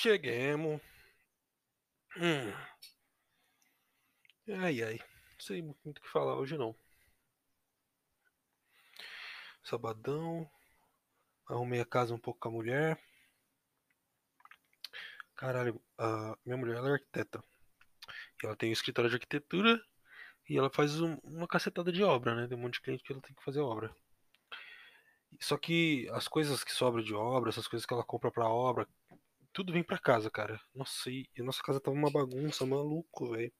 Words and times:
Cheguemos. 0.00 0.80
Hum. 2.16 2.52
Ai, 4.48 4.82
ai. 4.82 4.96
Não 4.96 5.40
sei 5.40 5.60
muito 5.60 5.98
o 5.98 6.00
que 6.00 6.08
falar 6.08 6.36
hoje, 6.36 6.56
não. 6.56 6.74
Sabadão. 9.62 10.50
Arrumei 11.46 11.82
a 11.82 11.84
casa 11.84 12.14
um 12.14 12.18
pouco 12.18 12.40
com 12.40 12.48
a 12.48 12.52
mulher. 12.52 12.98
Caralho, 15.36 15.78
a 15.98 16.34
minha 16.46 16.56
mulher 16.56 16.76
ela 16.76 16.88
é 16.88 16.92
arquiteta. 16.92 17.44
Ela 18.42 18.56
tem 18.56 18.70
um 18.70 18.72
escritório 18.72 19.10
de 19.10 19.16
arquitetura 19.16 19.84
e 20.48 20.56
ela 20.56 20.70
faz 20.70 20.98
um, 20.98 21.16
uma 21.24 21.46
cacetada 21.46 21.92
de 21.92 22.02
obra, 22.02 22.34
né? 22.34 22.48
Tem 22.48 22.56
um 22.56 22.62
monte 22.62 22.74
de 22.74 22.80
cliente 22.80 23.04
que 23.04 23.12
ela 23.12 23.20
tem 23.20 23.34
que 23.34 23.44
fazer 23.44 23.60
obra. 23.60 23.94
Só 25.38 25.58
que 25.58 26.08
as 26.12 26.26
coisas 26.26 26.64
que 26.64 26.72
sobram 26.72 27.04
de 27.04 27.14
obra, 27.14 27.50
essas 27.50 27.68
coisas 27.68 27.84
que 27.84 27.92
ela 27.92 28.02
compra 28.02 28.30
pra 28.30 28.48
obra, 28.48 28.88
tudo 29.60 29.74
vem 29.74 29.84
pra 29.84 29.98
casa, 29.98 30.30
cara. 30.30 30.58
Nossa, 30.74 31.10
e, 31.10 31.28
e 31.36 31.42
nossa 31.42 31.62
casa 31.62 31.78
tava 31.78 31.94
uma 31.94 32.10
bagunça, 32.10 32.64
maluco, 32.64 33.32
velho. 33.32 33.52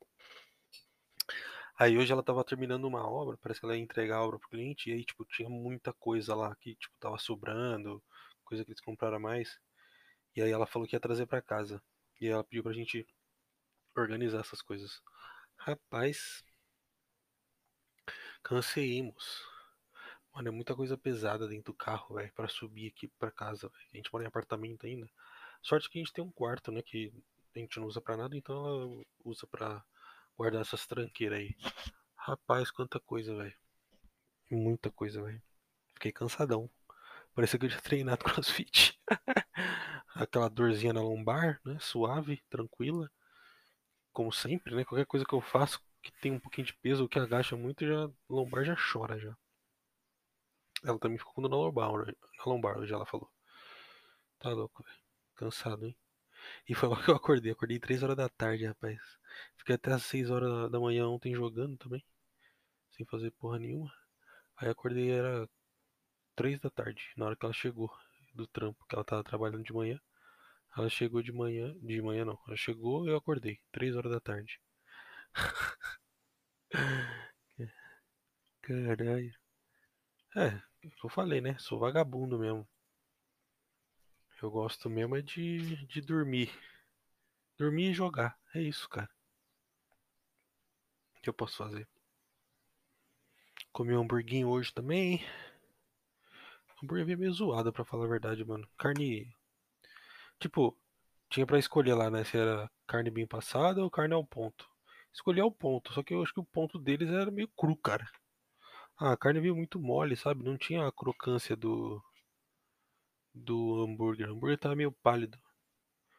Aí 1.79 1.99
hoje 1.99 2.11
ela 2.11 2.23
tava 2.23 2.43
terminando 2.43 2.85
uma 2.87 3.07
obra, 3.07 3.37
parece 3.37 3.61
que 3.61 3.67
ela 3.67 3.77
ia 3.77 3.83
entregar 3.83 4.17
a 4.17 4.25
obra 4.25 4.39
pro 4.39 4.49
cliente, 4.49 4.89
e 4.89 4.95
aí, 4.95 5.05
tipo, 5.05 5.27
tinha 5.27 5.49
muita 5.51 5.93
coisa 5.93 6.35
lá 6.35 6.55
que, 6.57 6.75
tipo, 6.75 6.95
tava 6.99 7.19
sobrando, 7.19 8.03
coisa 8.45 8.65
que 8.65 8.71
eles 8.71 8.81
compraram 8.81 9.21
mais. 9.21 9.59
E 10.37 10.43
aí 10.43 10.51
ela 10.51 10.67
falou 10.67 10.89
que 10.89 10.97
ia 10.97 11.01
trazer 11.01 11.27
pra 11.27 11.43
casa. 11.43 11.83
E 12.21 12.29
ela 12.29 12.45
pediu 12.45 12.63
pra 12.63 12.73
gente 12.73 13.07
organizar 13.97 14.41
essas 14.41 14.63
coisas. 14.63 15.03
Rapaz, 15.59 16.43
cansemos. 18.43 19.43
Mano, 20.35 20.49
é 20.49 20.51
muita 20.53 20.75
coisa 20.75 20.97
pesada 20.97 21.47
dentro 21.49 21.73
do 21.73 21.77
carro, 21.77 22.15
velho, 22.17 22.33
pra 22.35 22.49
subir 22.49 22.89
aqui 22.89 23.09
pra 23.19 23.31
casa, 23.31 23.69
velho. 23.69 23.89
A 23.93 23.97
gente 23.97 24.13
mora 24.13 24.25
em 24.25 24.29
apartamento 24.29 24.87
ainda. 24.87 25.09
Sorte 25.63 25.91
que 25.91 25.99
a 25.99 26.03
gente 26.03 26.13
tem 26.13 26.25
um 26.25 26.31
quarto, 26.31 26.73
né, 26.73 26.83
que 26.83 27.13
a 27.55 27.59
gente 27.59 27.79
não 27.79 27.87
usa 27.87 28.01
pra 28.01 28.17
nada, 28.17 28.37
então 28.37 28.57
ela 28.67 29.05
usa 29.25 29.47
pra 29.47 29.85
guardar 30.37 30.63
essas 30.63 30.87
tranqueiras 30.87 31.39
aí. 31.39 31.57
Rapaz, 32.17 32.71
quanta 32.71 32.99
coisa, 33.01 33.35
velho. 33.37 33.55
Muita 34.51 34.91
coisa, 34.91 35.23
velho. 35.23 35.43
Fiquei 35.95 36.13
cansadão. 36.13 36.71
Parecia 37.35 37.59
que 37.59 37.67
eu 37.67 37.71
tinha 37.71 37.81
treinado 37.81 38.25
crossfit. 38.25 38.99
Aquela 40.15 40.49
dorzinha 40.49 40.93
na 40.93 41.03
lombar, 41.03 41.61
né? 41.65 41.79
Suave, 41.81 42.43
tranquila. 42.51 43.11
Como 44.13 44.33
sempre, 44.33 44.75
né? 44.75 44.85
Qualquer 44.85 45.07
coisa 45.07 45.25
que 45.25 45.35
eu 45.35 45.41
faço 45.41 45.81
que 46.03 46.13
tem 46.21 46.33
um 46.33 46.41
pouquinho 46.41 46.67
de 46.67 46.75
peso, 46.75 47.09
que 47.09 47.19
agacha 47.19 47.57
muito, 47.57 47.87
já 47.87 48.05
a 48.05 48.11
lombar 48.29 48.65
já 48.65 48.75
chora 48.77 49.19
já. 49.19 49.37
Ela 50.83 50.99
também 50.99 51.19
ficou 51.19 51.47
na 51.47 51.55
lombar, 51.55 51.91
na 51.91 52.45
lombar 52.45 52.79
hoje 52.79 52.93
ela 52.93 53.07
falou. 53.07 53.31
Tá 54.39 54.51
louco, 54.51 54.83
velho. 54.83 55.10
Cansado, 55.41 55.87
hein? 55.87 55.97
E 56.69 56.75
foi 56.75 56.89
lá 56.91 57.03
que 57.03 57.11
eu 57.11 57.17
acordei. 57.17 57.53
Acordei 57.53 57.79
3 57.81 58.03
horas 58.03 58.17
da 58.17 58.29
tarde, 58.29 58.67
rapaz. 58.67 59.01
Fiquei 59.57 59.75
até 59.75 59.93
as 59.93 60.03
6 60.05 60.31
horas 60.31 60.71
da 60.71 60.79
manhã 60.79 61.09
ontem 61.09 61.35
jogando 61.35 61.79
também. 61.79 62.05
Sem 62.91 63.07
fazer 63.07 63.31
porra 63.33 63.59
nenhuma. 63.59 63.91
Aí 64.59 64.69
acordei, 64.69 65.11
era 65.11 65.49
3 66.37 66.61
da 66.61 66.71
tarde, 66.71 67.03
na 67.17 67.27
hora 67.27 67.37
que 67.37 67.45
ela 67.47 67.55
chegou 67.55 67.91
do 68.35 68.47
trampo, 68.49 68.85
que 68.87 68.95
ela 68.95 69.05
tava 69.05 69.25
trabalhando 69.25 69.65
de 69.65 69.73
manhã. 69.73 69.99
Ela 70.77 70.91
chegou 70.91 71.23
de 71.23 71.33
manhã. 71.33 71.75
De 71.83 72.03
manhã 72.03 72.25
não. 72.27 72.39
Ela 72.47 72.57
chegou 72.57 73.09
eu 73.09 73.17
acordei. 73.17 73.61
3 73.73 73.97
horas 73.97 74.13
da 74.13 74.21
tarde. 74.21 74.61
Caralho. 78.63 79.35
É, 80.37 80.61
eu 81.05 81.09
falei, 81.11 81.41
né? 81.41 81.57
Sou 81.59 81.79
vagabundo 81.79 82.39
mesmo. 82.39 82.67
Eu 84.43 84.51
gosto 84.51 84.89
mesmo 84.89 85.17
é 85.17 85.23
de, 85.23 85.85
de 85.87 86.01
dormir. 86.01 86.51
Dormir 87.59 87.91
e 87.91 87.95
jogar. 87.95 88.39
É 88.55 88.61
isso, 88.61 88.89
cara. 88.89 89.11
O 91.17 91.21
que 91.21 91.29
eu 91.29 91.35
posso 91.35 91.59
fazer? 91.59 91.87
Comi 93.73 93.95
um 93.95 94.01
hamburguinho 94.01 94.49
hoje 94.49 94.73
também. 94.73 95.25
Hambúrguer 96.83 97.11
é 97.11 97.17
meio 97.17 97.33
zoado, 97.33 97.73
pra 97.73 97.85
falar 97.85 98.07
a 98.07 98.09
verdade, 98.09 98.45
mano. 98.45 98.67
Carne. 98.79 99.35
Tipo, 100.39 100.77
tinha 101.29 101.47
pra 101.47 101.59
escolher 101.59 101.95
lá, 101.95 102.11
né? 102.11 102.25
Se 102.25 102.39
era 102.39 102.71
carne 102.87 103.11
bem 103.11 103.27
passada 103.27 103.83
ou 103.83 103.91
carne 103.91 104.15
ao 104.15 104.25
ponto. 104.25 104.67
Escolhi 105.13 105.41
ao 105.41 105.53
ponto, 105.53 105.93
só 105.93 106.03
que 106.03 106.15
eu 106.15 106.23
acho 106.23 106.33
que 106.33 106.41
o 106.41 106.45
ponto 106.45 106.79
deles 106.79 107.11
era 107.11 107.31
meio 107.31 107.49
cru, 107.49 107.77
cara. 107.77 108.09
Ah, 108.97 109.13
a 109.13 109.17
carne 109.17 109.41
veio 109.41 109.55
muito 109.57 109.79
mole, 109.79 110.17
sabe? 110.17 110.45
Não 110.45 110.57
tinha 110.57 110.87
a 110.87 110.93
crocância 110.93 111.55
do. 111.57 112.03
Do 113.35 113.83
hambúrguer. 113.83 114.29
O 114.29 114.33
hambúrguer 114.35 114.59
tava 114.59 114.77
meio 114.77 114.93
pálido. 114.93 115.39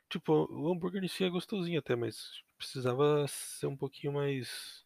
Tipo, 0.10 0.48
o 0.52 0.72
hambúrguer 0.72 1.04
em 1.04 1.08
si 1.08 1.24
é 1.24 1.30
gostosinho 1.30 1.80
até, 1.80 1.96
mas 1.96 2.42
precisava 2.58 3.26
ser 3.28 3.68
um 3.68 3.78
pouquinho 3.78 4.14
mais. 4.14 4.86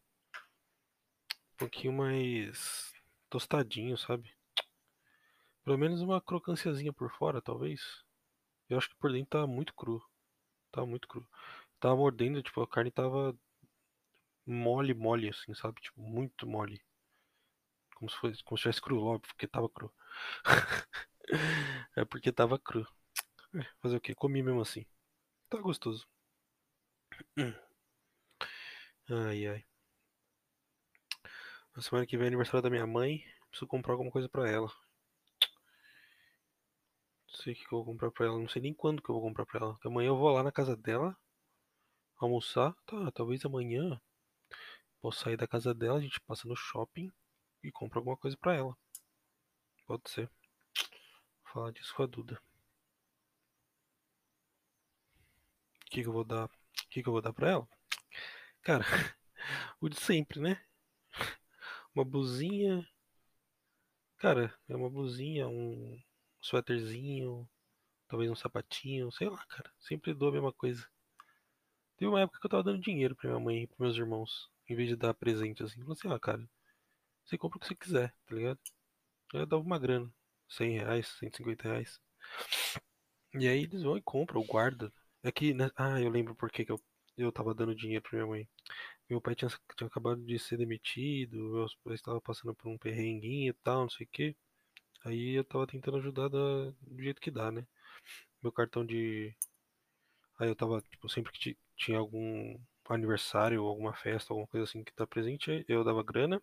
Um 1.53 1.57
pouquinho 1.57 1.93
mais. 1.93 2.93
tostadinho, 3.29 3.97
sabe? 3.97 4.33
Pelo 5.63 5.77
menos 5.77 6.01
uma 6.01 6.21
crocânciazinha 6.21 6.93
por 6.93 7.11
fora, 7.11 7.41
talvez. 7.41 7.81
Eu 8.69 8.77
acho 8.77 8.89
que 8.89 8.95
por 8.97 9.11
dentro 9.11 9.29
tava 9.31 9.47
muito 9.47 9.73
cru. 9.73 10.01
Tava 10.71 10.87
muito 10.87 11.07
cru. 11.07 11.27
Tava 11.79 11.95
mordendo, 11.95 12.41
tipo, 12.43 12.61
a 12.61 12.67
carne 12.67 12.91
tava 12.91 13.35
mole, 14.45 14.93
mole, 14.93 15.29
assim, 15.29 15.53
sabe? 15.53 15.81
Tipo, 15.81 16.01
muito 16.01 16.47
mole. 16.47 16.81
Como 17.95 18.09
se 18.09 18.17
fosse, 18.17 18.43
como 18.43 18.57
se 18.57 18.63
tivesse 18.63 18.81
cru, 18.81 19.01
óbvio, 19.01 19.27
porque 19.27 19.47
tava 19.47 19.69
cru. 19.69 19.91
é 21.95 22.05
porque 22.05 22.31
tava 22.31 22.59
cru. 22.59 22.87
É, 23.55 23.63
fazer 23.81 23.97
o 23.97 24.01
que? 24.01 24.13
Comi 24.15 24.43
mesmo 24.43 24.61
assim. 24.61 24.85
Tá 25.49 25.59
gostoso. 25.59 26.07
Ai, 29.09 29.47
ai. 29.47 29.65
Na 31.75 31.81
semana 31.81 32.05
que 32.07 32.17
vem 32.17 32.25
é 32.25 32.27
aniversário 32.27 32.61
da 32.61 32.69
minha 32.69 32.87
mãe. 32.87 33.23
Preciso 33.49 33.67
comprar 33.67 33.93
alguma 33.93 34.11
coisa 34.11 34.27
pra 34.29 34.49
ela. 34.49 34.67
Não 37.27 37.35
sei 37.35 37.53
o 37.53 37.55
que 37.55 37.65
eu 37.65 37.69
vou 37.71 37.85
comprar 37.85 38.11
pra 38.11 38.25
ela. 38.25 38.39
Não 38.39 38.47
sei 38.49 38.61
nem 38.61 38.73
quando 38.73 39.01
que 39.01 39.09
eu 39.09 39.15
vou 39.15 39.23
comprar 39.23 39.45
pra 39.45 39.59
ela. 39.59 39.73
Porque 39.73 39.87
amanhã 39.87 40.07
eu 40.07 40.17
vou 40.17 40.29
lá 40.31 40.43
na 40.43 40.51
casa 40.51 40.75
dela. 40.75 41.15
Almoçar. 42.17 42.73
Tá, 42.85 43.11
talvez 43.11 43.45
amanhã. 43.45 44.01
Posso 45.01 45.19
sair 45.19 45.37
da 45.37 45.47
casa 45.47 45.73
dela. 45.73 45.99
A 45.99 46.01
gente 46.01 46.19
passa 46.21 46.47
no 46.47 46.55
shopping. 46.55 47.11
E 47.63 47.71
compra 47.71 47.99
alguma 47.99 48.17
coisa 48.17 48.37
pra 48.37 48.55
ela. 48.55 48.75
Pode 49.85 50.09
ser. 50.09 50.29
Falar 51.55 51.71
disso 51.71 51.95
com 51.95 52.03
a 52.03 52.05
Duda. 52.05 52.37
O 55.85 55.89
que, 55.89 56.01
que 56.01 56.07
eu 56.09 56.11
vou 56.11 56.25
dar? 56.25 56.47
O 56.47 56.49
que, 56.89 57.01
que 57.01 57.07
eu 57.07 57.13
vou 57.13 57.21
dar 57.21 57.31
pra 57.31 57.49
ela? 57.49 57.67
Cara, 58.61 58.83
o 59.79 59.87
de 59.87 59.95
sempre, 59.97 60.41
né? 60.41 60.61
Uma 61.95 62.03
blusinha. 62.03 62.85
Cara, 64.17 64.53
é 64.67 64.75
uma 64.75 64.89
blusinha, 64.89 65.47
um 65.47 65.97
suéterzinho, 66.41 67.49
talvez 68.09 68.29
um 68.29 68.35
sapatinho, 68.35 69.09
sei 69.13 69.29
lá, 69.29 69.45
cara. 69.45 69.71
Sempre 69.79 70.13
dou 70.13 70.27
a 70.27 70.33
mesma 70.33 70.51
coisa. 70.51 70.85
Teve 71.95 72.09
uma 72.09 72.19
época 72.19 72.37
que 72.37 72.47
eu 72.47 72.51
tava 72.51 72.63
dando 72.63 72.81
dinheiro 72.81 73.15
pra 73.15 73.29
minha 73.29 73.39
mãe 73.39 73.63
e 73.63 73.67
pros 73.67 73.79
meus 73.79 73.95
irmãos, 73.95 74.51
em 74.67 74.75
vez 74.75 74.89
de 74.89 74.97
dar 74.97 75.13
presente 75.13 75.63
assim. 75.63 75.79
Falei 75.79 75.93
assim, 75.93 76.09
ah, 76.09 76.19
cara, 76.19 76.49
você 77.23 77.37
compra 77.37 77.59
o 77.59 77.61
que 77.61 77.67
você 77.67 77.75
quiser, 77.75 78.13
tá 78.25 78.35
ligado? 78.35 78.59
Eu 79.33 79.45
dava 79.45 79.63
uma 79.63 79.79
grana, 79.79 80.13
100 80.49 80.77
reais, 80.79 81.07
150 81.19 81.69
reais. 81.69 81.99
E 83.35 83.47
aí 83.47 83.63
eles 83.63 83.83
vão 83.83 83.97
e 83.97 84.01
compram, 84.01 84.41
ou 84.41 84.47
guardam. 84.47 84.91
É 85.23 85.31
que, 85.31 85.53
né? 85.53 85.69
Ah, 85.75 86.01
eu 86.01 86.09
lembro 86.09 86.33
por 86.35 86.49
que 86.51 86.65
eu, 86.69 86.79
eu 87.17 87.31
tava 87.31 87.53
dando 87.53 87.75
dinheiro 87.75 88.01
pra 88.03 88.13
minha 88.17 88.25
mãe. 88.27 88.49
Meu 89.09 89.21
pai 89.21 89.35
tinha, 89.35 89.49
tinha 89.77 89.87
acabado 89.87 90.21
de 90.25 90.39
ser 90.39 90.57
demitido, 90.57 91.37
meus 91.53 91.75
pais 91.77 91.99
estavam 91.99 92.21
passando 92.21 92.55
por 92.55 92.69
um 92.69 92.77
perrenguinho 92.77 93.51
e 93.51 93.53
tal, 93.63 93.83
não 93.83 93.89
sei 93.89 94.05
o 94.07 94.09
que. 94.11 94.35
Aí 95.05 95.37
eu 95.39 95.43
tava 95.45 95.67
tentando 95.67 95.97
ajudar 95.97 96.29
da- 96.29 96.71
do 96.81 97.03
jeito 97.03 97.21
que 97.21 97.31
dá, 97.31 97.51
né? 97.51 97.67
Meu 98.43 98.51
cartão 98.53 98.85
de. 98.85 99.35
Aí 100.39 100.47
eu 100.49 100.55
tava, 100.55 100.81
tipo, 100.81 101.09
sempre 101.09 101.31
que 101.33 101.39
ti- 101.39 101.57
tinha 101.77 101.97
algum 101.99 102.57
aniversário, 102.89 103.61
alguma 103.63 103.93
festa, 103.93 104.31
alguma 104.33 104.47
coisa 104.47 104.63
assim 104.65 104.83
que 104.83 104.93
tá 104.93 105.05
presente, 105.07 105.65
eu 105.67 105.83
dava 105.83 106.03
grana. 106.03 106.41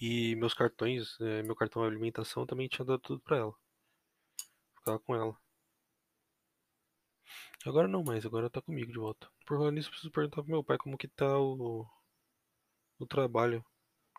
E 0.00 0.34
meus 0.36 0.54
cartões, 0.54 1.18
eh, 1.20 1.42
meu 1.42 1.54
cartão 1.56 1.82
de 1.82 1.88
alimentação 1.88 2.46
também 2.46 2.68
tinha 2.68 2.84
dado 2.84 3.00
tudo 3.00 3.20
pra 3.20 3.38
ela. 3.38 3.54
Ficava 4.76 4.98
com 5.00 5.14
ela. 5.14 5.36
Agora 7.66 7.88
não 7.88 8.04
mais, 8.04 8.26
agora 8.26 8.50
tá 8.50 8.60
comigo 8.60 8.92
de 8.92 8.98
volta. 8.98 9.28
Por 9.46 9.58
falar 9.58 9.70
nisso, 9.70 9.90
preciso 9.90 10.12
perguntar 10.12 10.42
pro 10.42 10.50
meu 10.50 10.62
pai 10.62 10.76
como 10.78 10.98
que 10.98 11.08
tá 11.08 11.38
o, 11.38 11.86
o 12.98 13.06
trabalho. 13.06 13.64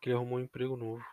Que 0.02 0.10
ele 0.10 0.16
arrumou 0.16 0.40
um 0.40 0.42
emprego 0.42 0.76
novo. 0.76 1.04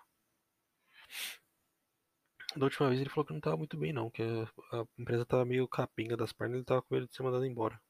Da 2.57 2.65
última 2.67 2.89
vez 2.89 3.01
ele 3.01 3.11
falou 3.11 3.25
que 3.27 3.33
não 3.33 3.41
tava 3.41 3.57
muito 3.57 3.77
bem 3.79 3.93
não, 3.93 4.11
que 4.11 4.23
a, 4.23 4.81
a 4.81 4.87
empresa 4.99 5.25
tava 5.25 5.45
meio 5.45 5.67
capenga 5.69 6.17
das 6.17 6.33
pernas 6.33 6.57
e 6.57 6.59
ele 6.59 6.65
tava 6.65 6.83
com 6.83 6.95
medo 6.95 7.07
de 7.07 7.15
ser 7.15 7.23
mandado 7.23 7.45
embora. 7.47 7.81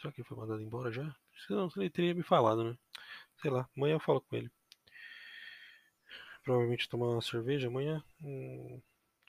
Será 0.00 0.12
que 0.12 0.20
ele 0.20 0.28
foi 0.28 0.36
mandado 0.38 0.62
embora 0.62 0.90
já? 0.90 1.14
Se 1.46 1.52
não, 1.52 1.68
ele 1.76 1.90
teria 1.90 2.14
me 2.14 2.22
falado, 2.22 2.64
né? 2.64 2.78
Sei 3.42 3.50
lá, 3.50 3.68
amanhã 3.76 3.94
eu 3.94 4.00
falo 4.00 4.20
com 4.22 4.36
ele. 4.36 4.50
Provavelmente 6.42 6.88
tomar 6.88 7.08
uma 7.08 7.22
cerveja 7.22 7.68
amanhã 7.68 8.02
hum, 8.22 8.80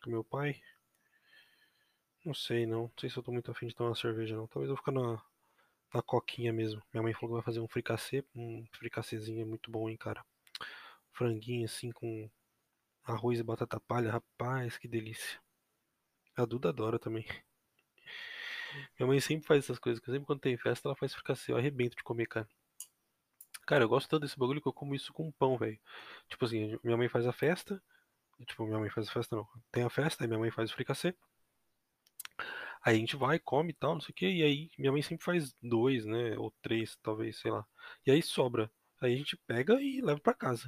com 0.03 0.09
meu 0.09 0.23
pai. 0.23 0.61
Não 2.25 2.33
sei, 2.33 2.65
não. 2.65 2.83
Não 2.83 2.91
sei 2.99 3.09
se 3.09 3.17
eu 3.17 3.23
tô 3.23 3.31
muito 3.31 3.51
afim 3.51 3.67
de 3.67 3.75
tomar 3.75 3.89
uma 3.91 3.95
cerveja, 3.95 4.35
não. 4.35 4.47
Talvez 4.47 4.69
eu 4.69 4.77
ficar 4.77 4.91
na, 4.91 5.21
na 5.93 6.01
coquinha 6.01 6.53
mesmo. 6.53 6.81
Minha 6.93 7.03
mãe 7.03 7.13
falou 7.13 7.29
que 7.29 7.33
vai 7.35 7.43
fazer 7.43 7.59
um 7.59 7.67
fricassê. 7.67 8.23
Um 8.35 8.65
fricassezinho 8.73 9.41
é 9.41 9.45
muito 9.45 9.71
bom, 9.71 9.89
hein, 9.89 9.97
cara. 9.97 10.23
Franguinho 11.13 11.65
assim 11.65 11.91
com 11.91 12.29
arroz 13.03 13.39
e 13.39 13.43
batata 13.43 13.79
palha. 13.79 14.11
Rapaz, 14.11 14.77
que 14.77 14.87
delícia. 14.87 15.39
A 16.35 16.45
Duda 16.45 16.69
adora 16.69 16.99
também. 16.99 17.25
Minha 18.97 19.07
mãe 19.07 19.19
sempre 19.19 19.45
faz 19.47 19.63
essas 19.65 19.79
coisas. 19.79 20.03
Sempre 20.03 20.25
quando 20.25 20.39
tem 20.39 20.57
festa, 20.57 20.87
ela 20.87 20.95
faz 20.95 21.13
fricassê. 21.13 21.51
Eu 21.51 21.57
arrebento 21.57 21.95
de 21.95 22.03
comer, 22.03 22.27
cara. 22.27 22.47
Cara, 23.65 23.83
eu 23.83 23.89
gosto 23.89 24.09
tanto 24.09 24.23
desse 24.23 24.37
bagulho 24.37 24.61
que 24.61 24.67
eu 24.67 24.73
como 24.73 24.95
isso 24.95 25.13
com 25.13 25.31
pão, 25.31 25.57
velho. 25.57 25.79
Tipo 26.29 26.45
assim, 26.45 26.77
minha 26.83 26.97
mãe 26.97 27.07
faz 27.09 27.25
a 27.27 27.33
festa. 27.33 27.81
Tipo, 28.45 28.65
minha 28.65 28.79
mãe 28.79 28.89
faz 28.89 29.07
a 29.07 29.11
festa, 29.11 29.35
não. 29.35 29.47
Tem 29.71 29.83
a 29.83 29.89
festa, 29.89 30.23
aí 30.23 30.27
minha 30.27 30.39
mãe 30.39 30.51
faz 30.51 30.71
o 30.71 30.73
fricassê. 30.73 31.15
Aí 32.83 32.95
a 32.95 32.99
gente 32.99 33.15
vai, 33.15 33.39
come 33.39 33.71
e 33.71 33.73
tal, 33.73 33.93
não 33.93 34.01
sei 34.01 34.11
o 34.11 34.15
que. 34.15 34.25
E 34.27 34.43
aí 34.43 34.69
minha 34.77 34.91
mãe 34.91 35.01
sempre 35.01 35.23
faz 35.23 35.53
dois, 35.61 36.05
né? 36.05 36.37
Ou 36.37 36.51
três, 36.61 36.97
talvez, 37.01 37.37
sei 37.39 37.51
lá. 37.51 37.65
E 38.05 38.11
aí 38.11 38.21
sobra. 38.21 38.71
Aí 38.99 39.13
a 39.13 39.17
gente 39.17 39.37
pega 39.47 39.81
e 39.81 40.01
leva 40.01 40.19
pra 40.19 40.33
casa. 40.33 40.67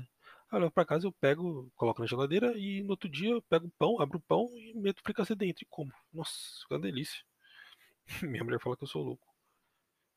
Aí 0.51 0.57
eu 0.57 0.59
levo 0.59 0.71
pra 0.71 0.85
casa, 0.85 1.07
eu 1.07 1.11
pego, 1.11 1.71
coloco 1.75 2.01
na 2.01 2.07
geladeira 2.07 2.57
e 2.57 2.83
no 2.83 2.91
outro 2.91 3.09
dia 3.09 3.31
eu 3.31 3.41
pego 3.43 3.67
o 3.67 3.71
pão, 3.71 3.99
abro 4.01 4.17
o 4.19 4.21
pão 4.21 4.49
e 4.55 4.73
meto 4.75 4.99
o 4.99 5.03
fricassê 5.03 5.35
dentro 5.35 5.63
e 5.63 5.67
como. 5.69 5.91
Nossa, 6.11 6.33
fica 6.61 6.75
uma 6.75 6.81
delícia. 6.81 7.23
Minha 8.23 8.43
mulher 8.43 8.59
fala 8.61 8.77
que 8.77 8.83
eu 8.83 8.87
sou 8.87 9.03
louco. 9.03 9.27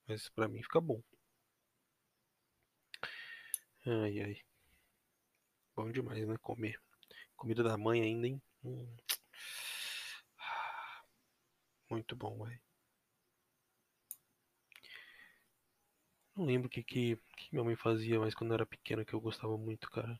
Mas 0.09 0.29
pra 0.31 0.49
mim 0.49 0.63
fica 0.63 0.81
bom. 0.81 1.03
Ai, 3.87 4.21
ai. 4.21 4.37
Bom 5.77 5.93
demais, 5.93 6.27
né? 6.27 6.37
Comer. 6.43 6.81
Comida 7.37 7.63
da 7.63 7.77
mãe 7.79 8.03
ainda, 8.03 8.27
hein? 8.29 8.43
Hum. 8.65 8.87
Muito 11.91 12.15
bom, 12.15 12.45
velho. 12.45 12.61
Não 16.37 16.45
lembro 16.45 16.69
o 16.69 16.71
que, 16.71 16.85
que, 16.85 17.17
que 17.37 17.49
minha 17.51 17.65
mãe 17.65 17.75
fazia, 17.75 18.21
mas 18.21 18.33
quando 18.33 18.51
eu 18.53 18.55
era 18.55 18.65
pequena 18.65 19.05
que 19.05 19.13
eu 19.13 19.21
gostava 19.21 19.59
muito, 19.59 19.91
cara. 19.91 20.17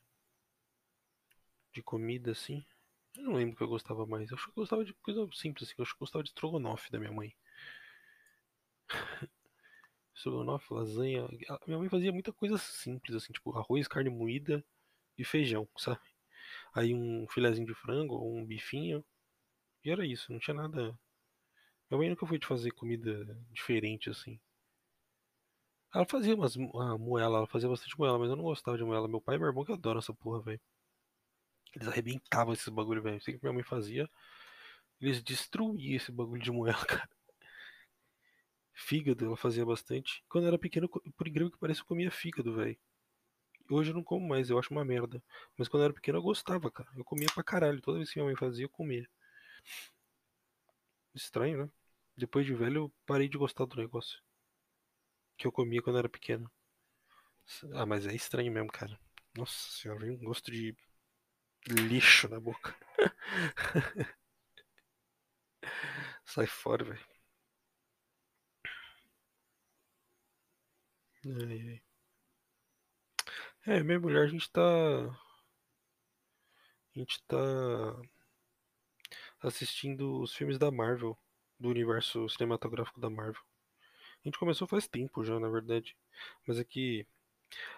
De 1.73 1.81
comida, 1.81 2.31
assim. 2.31 2.61
Eu 3.15 3.23
não 3.23 3.33
lembro 3.35 3.53
o 3.53 3.57
que 3.57 3.63
eu 3.63 3.69
gostava 3.69 4.05
mais. 4.05 4.29
Eu 4.29 4.35
acho 4.35 4.45
que 4.47 4.51
eu 4.51 4.55
gostava 4.63 4.83
de 4.83 4.93
coisa 4.95 5.25
simples, 5.33 5.69
assim. 5.69 5.75
Eu 5.77 5.83
acho 5.83 5.93
que 5.93 5.97
eu 5.97 6.05
gostava 6.05 6.23
de 6.23 6.29
estrogonofe 6.31 6.91
da 6.91 6.99
minha 6.99 7.11
mãe. 7.13 7.33
estrogonofe, 10.17 10.73
lasanha. 10.73 11.27
Minha 11.65 11.79
mãe 11.79 11.89
fazia 11.89 12.11
muita 12.11 12.33
coisa 12.33 12.57
simples, 12.57 13.15
assim, 13.15 13.31
tipo 13.31 13.57
arroz, 13.57 13.87
carne 13.87 14.09
moída 14.09 14.63
e 15.17 15.23
feijão, 15.23 15.67
sabe? 15.77 16.01
Aí 16.73 16.93
um 16.93 17.27
filezinho 17.29 17.67
de 17.67 17.73
frango 17.75 18.15
ou 18.15 18.35
um 18.37 18.45
bifinho. 18.45 19.05
E 19.83 19.91
era 19.91 20.05
isso, 20.05 20.31
não 20.31 20.39
tinha 20.39 20.55
nada. 20.55 20.97
Minha 21.89 21.99
mãe 21.99 22.09
nunca 22.09 22.25
foi 22.27 22.39
de 22.39 22.47
fazer 22.47 22.71
comida 22.71 23.25
diferente, 23.51 24.09
assim. 24.09 24.39
Ela 25.93 26.05
fazia 26.05 26.35
umas 26.35 26.55
ah, 26.57 26.97
moela, 26.97 27.39
ela 27.39 27.47
fazia 27.47 27.69
bastante 27.69 27.97
moela, 27.97 28.19
mas 28.19 28.29
eu 28.29 28.35
não 28.35 28.43
gostava 28.43 28.77
de 28.77 28.83
moela. 28.83 29.07
Meu 29.07 29.21
pai 29.21 29.35
e 29.35 29.39
meu 29.39 29.47
irmão 29.47 29.63
que 29.65 29.71
adoram 29.73 29.99
essa 29.99 30.13
porra, 30.13 30.41
velho. 30.41 30.61
Eles 31.75 31.87
arrebentavam 31.87 32.53
esses 32.53 32.67
bagulho, 32.69 33.01
velho. 33.01 33.21
Sei 33.21 33.33
que 33.35 33.39
minha 33.43 33.53
mãe 33.53 33.63
fazia. 33.63 34.09
Eles 34.99 35.21
destruíam 35.23 35.95
esse 35.95 36.11
bagulho 36.11 36.41
de 36.41 36.51
moela, 36.51 36.83
cara. 36.85 37.09
Fígado, 38.77 39.25
ela 39.25 39.35
fazia 39.35 39.65
bastante. 39.65 40.23
Quando 40.29 40.45
eu 40.45 40.49
era 40.49 40.57
pequeno, 40.57 40.87
por 40.87 41.27
incrível 41.27 41.51
que 41.51 41.57
pareça, 41.57 41.81
eu 41.81 41.85
comia 41.85 42.09
fígado, 42.09 42.53
velho. 42.55 42.77
Hoje 43.71 43.91
eu 43.91 43.95
não 43.95 44.03
como 44.03 44.27
mais, 44.27 44.49
eu 44.49 44.59
acho 44.59 44.73
uma 44.73 44.85
merda. 44.85 45.23
Mas 45.57 45.69
quando 45.69 45.83
eu 45.83 45.87
era 45.87 45.95
pequeno 45.95 46.19
eu 46.19 46.23
gostava, 46.23 46.71
cara. 46.71 46.89
Eu 46.97 47.05
comia 47.05 47.29
pra 47.33 47.43
caralho. 47.43 47.81
Toda 47.81 47.99
vez 47.99 48.11
que 48.11 48.17
minha 48.19 48.27
mãe 48.27 48.37
fazia, 48.37 48.65
eu 48.65 48.69
comia. 48.69 49.09
Estranho, 51.13 51.65
né? 51.65 51.69
Depois 52.15 52.45
de 52.45 52.53
velho, 52.53 52.83
eu 52.83 52.93
parei 53.05 53.27
de 53.27 53.37
gostar 53.37 53.65
do 53.65 53.75
negócio. 53.75 54.21
Que 55.35 55.47
eu 55.47 55.51
comia 55.51 55.81
quando 55.81 55.95
eu 55.95 55.99
era 56.01 56.09
pequeno. 56.09 56.47
Ah, 57.73 57.85
mas 57.85 58.05
é 58.05 58.13
estranho 58.15 58.51
mesmo, 58.51 58.69
cara. 58.71 58.97
Nossa 59.35 59.53
senhora, 59.71 60.01
vem 60.01 60.11
um 60.11 60.17
gosto 60.23 60.51
de 60.51 60.75
lixo 61.69 62.27
na 62.29 62.39
boca. 62.39 62.75
Sai 66.25 66.47
fora, 66.47 66.83
velho. 66.83 66.99
Ai, 71.15 71.16
ai. 71.16 71.16
É, 73.65 73.83
minha 73.83 73.99
mulher, 73.99 74.23
a 74.23 74.27
gente 74.27 74.49
tá. 74.49 74.61
A 76.95 76.99
gente 76.99 77.21
tá 77.27 77.37
assistindo 79.41 80.21
os 80.21 80.33
filmes 80.33 80.57
da 80.57 80.71
Marvel, 80.71 81.17
do 81.59 81.69
universo 81.69 82.27
cinematográfico 82.29 82.99
da 82.99 83.09
Marvel. 83.09 83.41
A 84.23 84.27
gente 84.27 84.39
começou 84.39 84.67
faz 84.67 84.87
tempo 84.87 85.23
já, 85.23 85.39
na 85.39 85.49
verdade. 85.49 85.95
Mas 86.47 86.59
é 86.59 86.63
que 86.63 87.05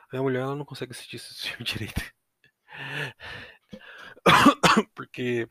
a 0.10 0.14
minha 0.14 0.24
mulher 0.24 0.42
ela 0.42 0.56
não 0.56 0.66
consegue 0.66 0.92
assistir 0.92 1.18
esse 1.18 1.34
filme 1.50 1.64
direito. 1.64 2.02
Porque 4.96 5.50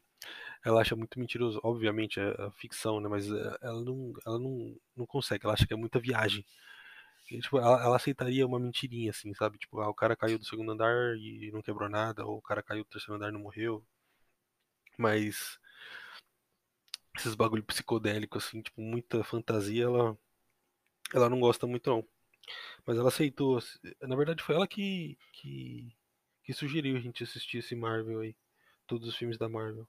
ela 0.65 0.81
acha 0.81 0.97
muito 0.97 1.19
mentiroso, 1.19 1.61
obviamente, 1.63 2.21
é, 2.21 2.29
é 2.31 2.51
ficção, 2.53 3.01
né? 3.01 3.09
Mas 3.09 3.31
é, 3.31 3.59
ela 3.63 3.83
não, 3.83 4.13
ela 4.27 4.39
não, 4.39 4.77
não 4.97 5.07
consegue, 5.07 5.45
ela 5.45 5.55
acha 5.55 5.67
que 5.67 5.75
é 5.75 5.77
muita 5.77 5.99
viagem. 5.99 6.45
Tipo, 7.29 7.59
ela, 7.59 7.83
ela, 7.83 7.97
aceitaria 7.97 8.47
uma 8.47 8.59
mentirinha, 8.59 9.11
assim, 9.11 9.35
sabe? 9.35 9.59
Tipo, 9.59 9.81
ah, 9.81 9.89
o 9.91 9.95
cara 9.95 10.17
caiu 10.17 10.39
do 10.39 10.45
segundo 10.47 10.73
andar 10.73 11.17
e 11.19 11.51
não 11.53 11.61
quebrou 11.63 11.89
nada, 11.89 12.25
ou 12.25 12.39
o 12.39 12.43
cara 12.43 12.63
caiu 12.63 12.85
do 12.85 12.91
terceiro 12.91 13.17
andar 13.17 13.29
e 13.29 13.33
não 13.33 13.41
morreu. 13.41 13.85
Mas 14.97 15.59
esses 17.17 17.35
bagulho 17.35 17.63
psicodélico, 17.65 18.39
assim, 18.39 18.63
tipo, 18.63 18.81
muita 18.81 19.23
fantasia, 19.25 19.85
ela, 19.85 20.19
ela 21.15 21.29
não 21.29 21.41
gosta 21.41 21.67
muito, 21.67 21.91
não. 21.91 22.07
Mas 22.87 22.97
ela 22.99 23.09
aceitou. 23.09 23.61
Na 24.03 24.17
verdade, 24.17 24.43
foi 24.43 24.55
ela 24.55 24.67
que, 24.67 25.19
que, 25.33 25.95
que 26.45 26.53
sugeriu 26.53 26.97
a 26.97 27.01
gente 27.01 27.23
assistir 27.25 27.59
esse 27.59 27.75
Marvel 27.77 28.21
aí. 28.21 28.37
Todos 28.87 29.09
os 29.09 29.17
filmes 29.17 29.39
da 29.39 29.49
Marvel. 29.49 29.87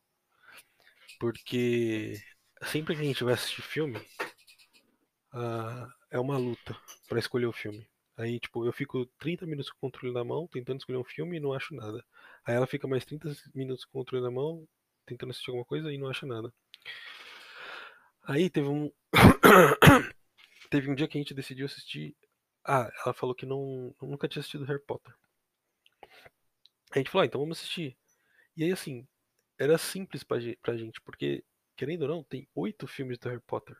Porque 1.19 2.21
sempre 2.63 2.95
que 2.95 3.01
a 3.01 3.05
gente 3.05 3.23
vai 3.23 3.33
assistir 3.33 3.61
filme, 3.61 3.97
uh, 5.33 5.98
é 6.11 6.19
uma 6.19 6.37
luta 6.37 6.75
para 7.07 7.19
escolher 7.19 7.45
o 7.45 7.53
filme. 7.53 7.87
Aí, 8.17 8.39
tipo, 8.39 8.65
eu 8.65 8.73
fico 8.73 9.05
30 9.17 9.45
minutos 9.45 9.71
com 9.71 9.77
o 9.77 9.81
controle 9.81 10.13
na 10.13 10.23
mão, 10.23 10.47
tentando 10.47 10.79
escolher 10.79 10.97
um 10.97 11.03
filme 11.03 11.37
e 11.37 11.39
não 11.39 11.53
acho 11.53 11.73
nada. 11.73 12.03
Aí 12.45 12.55
ela 12.55 12.67
fica 12.67 12.87
mais 12.87 13.05
30 13.05 13.33
minutos 13.55 13.85
com 13.85 13.91
o 13.91 14.01
controle 14.01 14.23
na 14.23 14.31
mão, 14.31 14.67
tentando 15.05 15.29
assistir 15.29 15.51
alguma 15.51 15.65
coisa 15.65 15.91
e 15.91 15.97
não 15.97 16.09
acha 16.09 16.25
nada. 16.25 16.53
Aí 18.23 18.49
teve 18.49 18.67
um. 18.67 18.91
teve 20.69 20.91
um 20.91 20.95
dia 20.95 21.07
que 21.07 21.17
a 21.17 21.21
gente 21.21 21.33
decidiu 21.33 21.65
assistir. 21.65 22.15
Ah, 22.65 22.91
ela 23.05 23.13
falou 23.13 23.33
que 23.33 23.45
não 23.45 23.95
nunca 24.01 24.27
tinha 24.27 24.41
assistido 24.41 24.65
Harry 24.65 24.83
Potter. 24.85 25.15
A 26.91 26.97
gente 26.97 27.09
falou, 27.09 27.23
ah, 27.23 27.25
então 27.25 27.39
vamos 27.39 27.57
assistir. 27.57 27.97
E 28.57 28.63
aí, 28.63 28.71
assim, 28.71 29.07
era 29.57 29.77
simples 29.77 30.23
pra, 30.23 30.37
pra 30.61 30.75
gente, 30.75 30.99
porque, 31.01 31.43
querendo 31.75 32.03
ou 32.03 32.07
não, 32.09 32.23
tem 32.23 32.47
oito 32.53 32.85
filmes 32.85 33.17
do 33.17 33.29
Harry 33.29 33.41
Potter. 33.47 33.77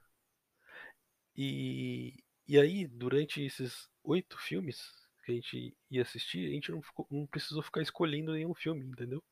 E, 1.41 2.15
e 2.49 2.59
aí, 2.59 2.85
durante 2.85 3.41
esses 3.41 3.89
oito 4.03 4.37
filmes 4.37 4.91
que 5.23 5.31
a 5.31 5.35
gente 5.35 5.73
ia 5.89 6.01
assistir, 6.01 6.45
a 6.49 6.51
gente 6.51 6.69
não, 6.69 6.81
ficou, 6.81 7.07
não 7.09 7.25
precisou 7.25 7.63
ficar 7.63 7.81
escolhendo 7.81 8.33
nenhum 8.33 8.53
filme, 8.53 8.85
entendeu? 8.85 9.23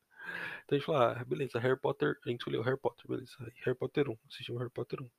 Então 0.64 0.78
a 0.78 0.80
gente 0.80 0.86
falou, 0.86 1.02
ah, 1.02 1.26
beleza, 1.26 1.60
Harry 1.60 1.78
Potter, 1.78 2.18
a 2.26 2.30
gente 2.30 2.40
escolheu 2.40 2.62
Harry 2.62 2.78
Potter, 2.78 3.06
beleza. 3.10 3.36
Harry 3.66 3.78
Potter 3.78 4.10
1, 4.10 4.18
assistimos 4.30 4.62
Harry 4.62 4.72
Potter 4.72 5.02
1. 5.02 5.10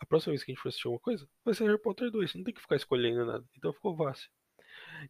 A 0.00 0.06
próxima 0.06 0.32
vez 0.32 0.42
que 0.42 0.50
a 0.50 0.54
gente 0.54 0.62
for 0.62 0.68
assistir 0.70 0.88
uma 0.88 0.98
coisa, 0.98 1.28
vai 1.44 1.52
ser 1.52 1.64
Harry 1.64 1.82
Potter 1.82 2.10
2, 2.10 2.34
não 2.36 2.44
tem 2.44 2.54
que 2.54 2.62
ficar 2.62 2.76
escolhendo 2.76 3.26
nada. 3.26 3.44
Então 3.54 3.70
ficou 3.74 3.94
fácil. 3.94 4.30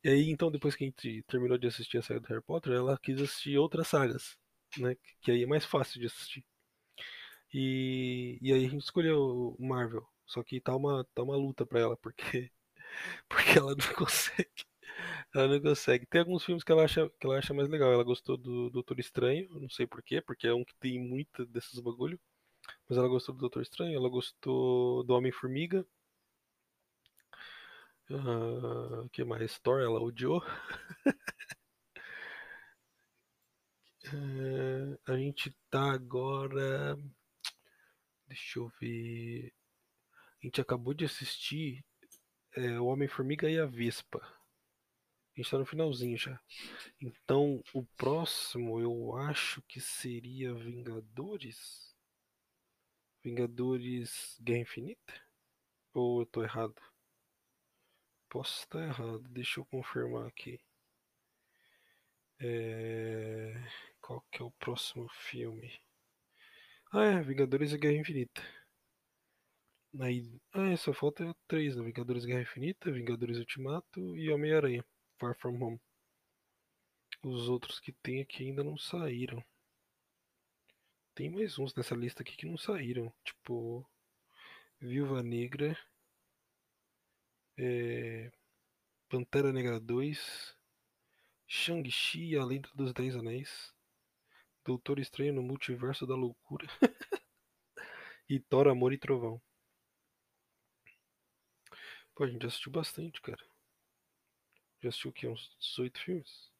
E 0.02 0.08
aí, 0.08 0.28
então, 0.30 0.50
depois 0.50 0.74
que 0.74 0.84
a 0.84 0.86
gente 0.88 1.22
terminou 1.28 1.56
de 1.58 1.68
assistir 1.68 1.98
a 1.98 2.02
saga 2.02 2.20
do 2.20 2.28
Harry 2.28 2.42
Potter, 2.42 2.72
ela 2.72 2.98
quis 2.98 3.20
assistir 3.22 3.58
outras 3.58 3.86
sagas, 3.86 4.36
né? 4.78 4.96
Que 5.20 5.30
aí 5.30 5.44
é 5.44 5.46
mais 5.46 5.64
fácil 5.64 6.00
de 6.00 6.06
assistir. 6.06 6.44
E, 7.54 8.38
e 8.42 8.52
aí 8.52 8.66
a 8.66 8.68
gente 8.68 8.82
escolheu 8.82 9.56
Marvel. 9.58 10.06
Só 10.28 10.42
que 10.44 10.60
tá 10.60 10.76
uma, 10.76 11.04
tá 11.14 11.22
uma 11.24 11.36
luta 11.36 11.66
pra 11.66 11.80
ela, 11.80 11.96
porque, 11.98 12.52
porque 13.28 13.58
ela 13.58 13.74
não 13.76 13.94
consegue. 13.96 14.66
Ela 15.34 15.48
não 15.48 15.60
consegue. 15.62 16.06
Tem 16.06 16.20
alguns 16.20 16.44
filmes 16.44 16.64
que 16.64 16.72
ela 16.72 16.84
acha, 16.84 17.10
que 17.20 17.26
ela 17.26 17.38
acha 17.38 17.54
mais 17.54 17.68
legal. 17.68 17.92
Ela 17.92 18.04
gostou 18.04 18.36
do 18.36 18.70
Doutor 18.70 18.98
Estranho, 19.00 19.48
não 19.60 19.70
sei 19.70 19.86
porquê, 19.86 20.20
porque 20.20 20.46
é 20.46 20.54
um 20.54 20.64
que 20.64 20.74
tem 20.76 21.00
muito 21.00 21.46
desses 21.46 21.78
bagulho. 21.80 22.20
Mas 22.88 22.98
ela 22.98 23.08
gostou 23.08 23.34
do 23.34 23.40
Doutor 23.42 23.62
Estranho, 23.62 23.96
ela 23.96 24.08
gostou 24.08 25.04
do 25.04 25.14
Homem-Formiga. 25.14 25.86
Uh, 28.10 29.08
que 29.12 29.22
mais? 29.24 29.58
Thor, 29.58 29.80
ela 29.82 30.00
odiou. 30.00 30.42
uh, 34.12 34.98
a 35.06 35.16
gente 35.16 35.54
tá 35.70 35.92
agora. 35.92 36.96
Deixa 38.26 38.58
eu 38.60 38.68
ver. 38.80 39.52
A 40.40 40.46
gente 40.46 40.60
acabou 40.60 40.94
de 40.94 41.04
assistir 41.04 41.84
é, 42.54 42.78
O 42.80 42.86
Homem-Formiga 42.86 43.50
e 43.50 43.58
a 43.58 43.66
Vespa. 43.66 44.18
A 44.18 45.40
gente 45.40 45.50
tá 45.50 45.58
no 45.58 45.66
finalzinho 45.66 46.16
já. 46.16 46.40
Então, 47.00 47.62
o 47.72 47.84
próximo 47.96 48.80
eu 48.80 49.16
acho 49.16 49.62
que 49.62 49.80
seria 49.80 50.54
Vingadores. 50.54 51.96
Vingadores 53.22 54.38
Guerra 54.40 54.60
Infinita? 54.60 55.14
Ou 55.92 56.20
eu 56.20 56.26
tô 56.26 56.42
errado? 56.42 56.80
Posso 58.28 58.60
estar 58.60 58.82
errado, 58.82 59.28
deixa 59.28 59.60
eu 59.60 59.64
confirmar 59.64 60.26
aqui. 60.26 60.60
É... 62.40 63.54
Qual 64.00 64.20
que 64.30 64.40
é 64.42 64.44
o 64.44 64.50
próximo 64.52 65.08
filme? 65.08 65.72
Ah, 66.92 67.04
é, 67.04 67.20
Vingadores 67.22 67.72
e 67.72 67.78
Guerra 67.78 68.00
Infinita. 68.00 68.42
Aí, 70.00 70.40
ah, 70.52 70.68
é, 70.68 70.76
só 70.76 70.92
falta 70.92 71.34
três, 71.46 71.74
né? 71.74 71.82
Vingadores 71.82 72.24
Guerra 72.24 72.42
Infinita, 72.42 72.92
Vingadores 72.92 73.38
Ultimato 73.38 74.16
e 74.16 74.30
Homem-Aranha, 74.30 74.84
Far 75.18 75.34
From 75.38 75.62
Home. 75.62 75.80
Os 77.22 77.48
outros 77.48 77.80
que 77.80 77.92
tem 77.92 78.20
aqui 78.20 78.44
ainda 78.44 78.62
não 78.62 78.76
saíram. 78.76 79.42
Tem 81.14 81.30
mais 81.30 81.58
uns 81.58 81.74
nessa 81.74 81.94
lista 81.94 82.22
aqui 82.22 82.36
que 82.36 82.46
não 82.46 82.56
saíram, 82.56 83.12
tipo 83.24 83.84
Viúva 84.80 85.22
Negra, 85.22 85.76
é... 87.58 88.30
Pantera 89.08 89.52
Negra 89.52 89.80
2, 89.80 90.54
Shang-Chi 91.46 92.34
e 92.34 92.36
a 92.36 92.44
Lenda 92.44 92.68
dos 92.74 92.92
Dez 92.92 93.16
Anéis, 93.16 93.74
Doutor 94.64 94.98
Estranho 94.98 95.34
no 95.34 95.42
Multiverso 95.42 96.06
da 96.06 96.14
Loucura 96.14 96.66
e 98.28 98.38
Thor, 98.38 98.68
Amor 98.68 98.92
e 98.92 98.98
Trovão. 98.98 99.42
Pô, 102.18 102.24
a 102.24 102.26
gente 102.26 102.42
já 102.42 102.48
assistiu 102.48 102.72
bastante, 102.72 103.22
cara. 103.22 103.40
Já 104.82 104.88
assistiu 104.88 105.10
o 105.12 105.14
quê? 105.14 105.28
Uns 105.28 105.56
18 105.60 106.00
filmes? 106.00 106.50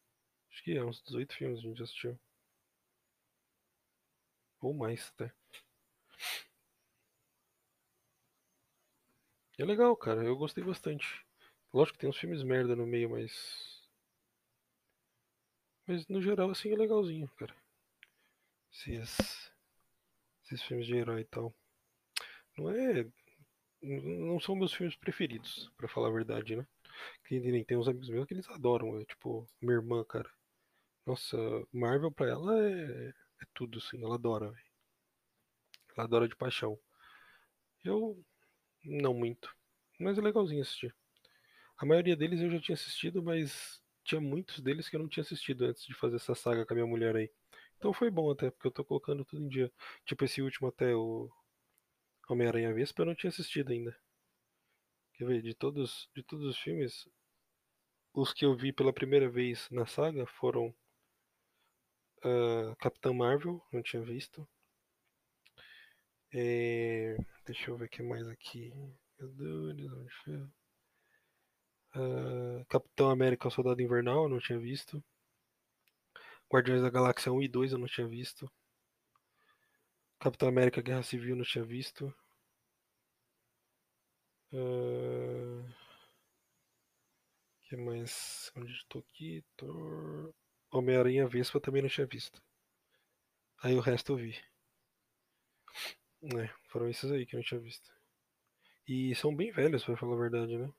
Acho 0.49 0.63
que 0.63 0.71
é, 0.71 0.81
uns 0.81 1.03
18 1.03 1.35
filmes 1.35 1.59
a 1.59 1.61
gente 1.63 1.77
já 1.79 1.83
assistiu. 1.83 2.17
Ou 4.61 4.73
mais 4.73 5.11
até. 5.13 5.33
É 9.57 9.65
legal, 9.65 9.97
cara. 9.97 10.23
Eu 10.23 10.37
gostei 10.37 10.63
bastante. 10.63 11.25
Lógico 11.73 11.97
que 11.97 11.99
tem 11.99 12.09
uns 12.09 12.17
filmes 12.17 12.41
merda 12.41 12.73
no 12.73 12.87
meio, 12.87 13.09
mas. 13.09 13.85
Mas 15.85 16.07
no 16.07 16.21
geral, 16.21 16.51
assim, 16.51 16.71
é 16.71 16.77
legalzinho, 16.77 17.27
cara. 17.35 17.53
Esses, 18.71 19.51
esses 20.45 20.63
filmes 20.63 20.87
de 20.87 20.95
herói 20.95 21.19
e 21.19 21.25
tal. 21.25 21.53
Não 22.57 22.69
é. 22.69 23.05
Não 23.81 24.39
são 24.39 24.55
meus 24.55 24.73
filmes 24.73 24.95
preferidos, 24.95 25.71
pra 25.77 25.87
falar 25.87 26.09
a 26.09 26.11
verdade, 26.11 26.55
né? 26.55 26.67
Que 27.25 27.39
nem 27.39 27.63
tem 27.63 27.77
uns 27.77 27.87
amigos 27.87 28.09
meus 28.09 28.25
que 28.25 28.33
eles 28.33 28.49
adoram. 28.49 28.99
É, 28.99 29.05
tipo, 29.05 29.47
minha 29.61 29.75
irmã, 29.75 30.03
cara. 30.03 30.29
Nossa, 31.05 31.37
Marvel 31.73 32.11
pra 32.11 32.27
ela 32.29 32.57
é, 32.59 33.09
é 33.09 33.45
tudo, 33.53 33.79
assim. 33.79 34.03
Ela 34.03 34.15
adora, 34.15 34.51
véio. 34.51 34.65
Ela 35.95 36.05
adora 36.05 36.27
de 36.27 36.35
paixão. 36.35 36.79
Eu. 37.83 38.23
Não 38.83 39.13
muito. 39.13 39.53
Mas 39.99 40.17
é 40.17 40.21
legalzinho 40.21 40.61
assistir. 40.61 40.95
A 41.77 41.85
maioria 41.85 42.15
deles 42.15 42.41
eu 42.41 42.51
já 42.51 42.59
tinha 42.59 42.75
assistido, 42.75 43.23
mas 43.23 43.81
tinha 44.03 44.21
muitos 44.21 44.59
deles 44.61 44.89
que 44.89 44.95
eu 44.95 44.99
não 45.01 45.09
tinha 45.09 45.23
assistido 45.23 45.65
antes 45.65 45.85
de 45.85 45.93
fazer 45.93 46.17
essa 46.17 46.35
saga 46.35 46.65
com 46.65 46.73
a 46.73 46.75
minha 46.75 46.87
mulher 46.87 47.15
aí. 47.15 47.31
Então 47.77 47.93
foi 47.93 48.09
bom 48.11 48.31
até, 48.31 48.51
porque 48.51 48.67
eu 48.67 48.71
tô 48.71 48.85
colocando 48.85 49.25
tudo 49.25 49.43
em 49.43 49.49
dia. 49.49 49.71
Tipo 50.05 50.25
esse 50.25 50.41
último 50.41 50.69
até, 50.69 50.95
o 50.95 51.29
Homem-Aranha 52.29 52.73
Vespa, 52.73 53.01
eu 53.01 53.07
não 53.07 53.15
tinha 53.15 53.29
assistido 53.29 53.71
ainda. 53.71 53.97
Quer 55.13 55.25
ver, 55.25 55.41
de 55.41 55.53
todos, 55.53 56.07
de 56.15 56.23
todos 56.23 56.45
os 56.45 56.57
filmes, 56.57 57.09
os 58.13 58.31
que 58.33 58.45
eu 58.45 58.55
vi 58.55 58.71
pela 58.71 58.93
primeira 58.93 59.29
vez 59.29 59.67
na 59.71 59.85
saga 59.85 60.25
foram 60.25 60.73
uh, 62.23 63.13
Marvel, 63.13 63.61
não 63.73 63.81
tinha 63.81 64.01
visto. 64.01 64.47
É, 66.31 67.17
deixa 67.45 67.71
eu 67.71 67.77
ver 67.77 67.85
o 67.85 67.89
que 67.89 68.03
mais 68.03 68.27
aqui. 68.27 68.71
Uh, 71.95 72.63
Capitão 72.69 73.09
América 73.09 73.49
Soldado 73.49 73.81
Invernal, 73.81 74.23
eu 74.23 74.29
não 74.29 74.39
tinha 74.39 74.59
visto. 74.59 75.03
Guardiões 76.51 76.81
da 76.81 76.89
Galáxia 76.89 77.31
1 77.31 77.41
e 77.41 77.47
2 77.47 77.71
eu 77.73 77.79
não 77.79 77.87
tinha 77.87 78.07
visto. 78.07 78.49
Capitão 80.19 80.49
América 80.49 80.81
Guerra 80.81 81.01
Civil 81.03 81.35
não 81.35 81.45
tinha 81.45 81.63
visto. 81.63 82.13
Uh... 84.51 85.63
que 87.63 87.77
mais? 87.77 88.51
Onde 88.55 88.73
estou 88.73 89.01
aqui? 89.01 89.43
Thor... 89.55 90.33
Homem-Aranha 90.71 91.27
Vespa 91.27 91.59
também 91.59 91.81
não 91.81 91.89
tinha 91.89 92.05
visto. 92.05 92.41
Aí 93.63 93.75
o 93.75 93.79
resto 93.79 94.13
eu 94.13 94.17
vi. 94.17 94.37
É, 96.21 96.47
foram 96.67 96.89
esses 96.89 97.09
aí 97.11 97.25
que 97.25 97.35
eu 97.35 97.39
não 97.39 97.45
tinha 97.45 97.59
visto. 97.59 97.89
E 98.87 99.15
são 99.15 99.35
bem 99.35 99.51
velhos, 99.51 99.85
pra 99.85 99.95
falar 99.95 100.15
a 100.15 100.19
verdade, 100.19 100.57
né? 100.57 100.71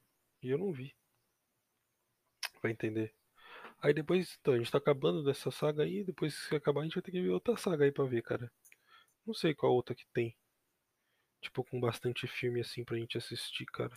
E 0.43 0.51
eu 0.51 0.59
não 0.59 0.73
vi. 0.73 0.95
Vai 2.63 2.73
entender. 2.73 3.15
Aí 3.81 3.95
depois, 3.95 4.37
então, 4.41 4.55
a 4.55 4.59
gente 4.59 4.71
tá 4.71 4.79
acabando 4.79 5.25
dessa 5.25 5.51
saga 5.51 5.83
aí, 5.85 6.05
depois 6.05 6.47
que 6.47 6.57
acabar 6.57 6.83
a 6.83 6.85
gente 6.85 6.95
vai 6.95 7.03
ter 7.03 7.11
que 7.11 7.23
ver 7.23 7.31
outra 7.31 7.57
saga 7.57 7.85
aí 7.85 7.93
pra 7.93 8.05
ver, 8.05 8.23
cara. 8.23 8.53
Não 9.31 9.35
sei 9.35 9.55
qual 9.55 9.73
outra 9.73 9.95
que 9.95 10.05
tem. 10.13 10.37
Tipo, 11.43 11.63
com 11.63 11.79
bastante 11.79 12.27
filme 12.27 12.63
assim 12.63 12.83
pra 12.83 12.97
gente 12.97 13.19
assistir, 13.19 13.67
cara. 13.67 13.95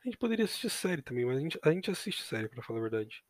A 0.00 0.04
gente 0.04 0.16
poderia 0.16 0.44
assistir 0.44 0.70
série 0.70 1.02
também, 1.02 1.24
mas 1.26 1.36
a 1.36 1.40
gente, 1.40 1.58
a 1.62 1.70
gente 1.70 1.90
assiste 1.90 2.22
série, 2.22 2.48
pra 2.48 2.62
falar 2.62 2.78
a 2.78 2.82
verdade. 2.82 3.22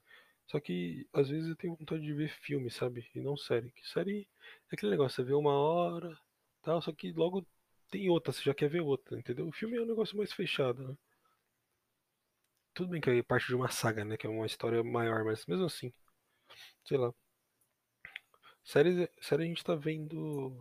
Só 0.47 0.61
que 0.61 1.07
às 1.13 1.29
vezes 1.29 1.49
eu 1.49 1.57
tenho 1.57 1.77
vontade 1.77 2.03
de 2.03 2.13
ver 2.15 2.31
filme, 2.43 2.71
sabe? 2.71 3.09
E 3.15 3.21
não 3.21 3.37
série. 3.37 3.71
Que 3.73 3.87
série 3.89 4.29
é 4.71 4.75
aquele 4.75 4.93
negócio, 4.93 5.17
você 5.17 5.25
vê 5.25 5.35
uma 5.35 5.55
hora, 5.55 6.17
tal, 6.63 6.83
só 6.83 6.93
que 6.93 7.13
logo 7.13 7.47
tem 7.91 8.11
outra, 8.11 8.33
você 8.33 8.43
já 8.43 8.55
quer 8.55 8.69
ver 8.71 8.81
outra, 8.83 9.19
entendeu? 9.19 9.49
O 9.49 9.53
filme 9.53 9.77
é 9.77 9.83
um 9.83 9.87
negócio 9.87 10.17
mais 10.17 10.33
fechado, 10.33 10.87
né? 10.89 10.97
Tudo 12.75 12.91
bem 12.91 13.01
que 13.01 13.11
é 13.11 13.23
parte 13.25 13.49
de 13.49 13.57
uma 13.57 13.69
saga, 13.71 14.05
né? 14.05 14.17
Que 14.17 14.27
é 14.27 14.31
uma 14.31 14.47
história 14.47 14.83
maior, 14.85 15.25
mas 15.25 15.45
mesmo 15.47 15.65
assim, 15.67 15.93
sei 16.87 16.99
lá. 16.99 17.13
Série, 18.67 19.09
série 19.21 19.45
a 19.45 19.47
gente 19.47 19.63
tá 19.63 19.77
vendo. 19.77 20.59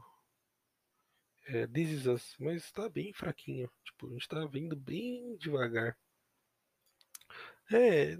É, 1.47 1.65
This 1.65 1.89
Is 1.89 2.05
Us, 2.05 2.35
mas 2.39 2.71
tá 2.71 2.87
bem 2.87 3.11
fraquinho. 3.11 3.67
Tipo, 3.83 4.07
a 4.07 4.11
gente 4.11 4.27
tá 4.27 4.45
vendo 4.45 4.75
bem 4.75 5.35
devagar. 5.37 5.97
É, 7.73 8.15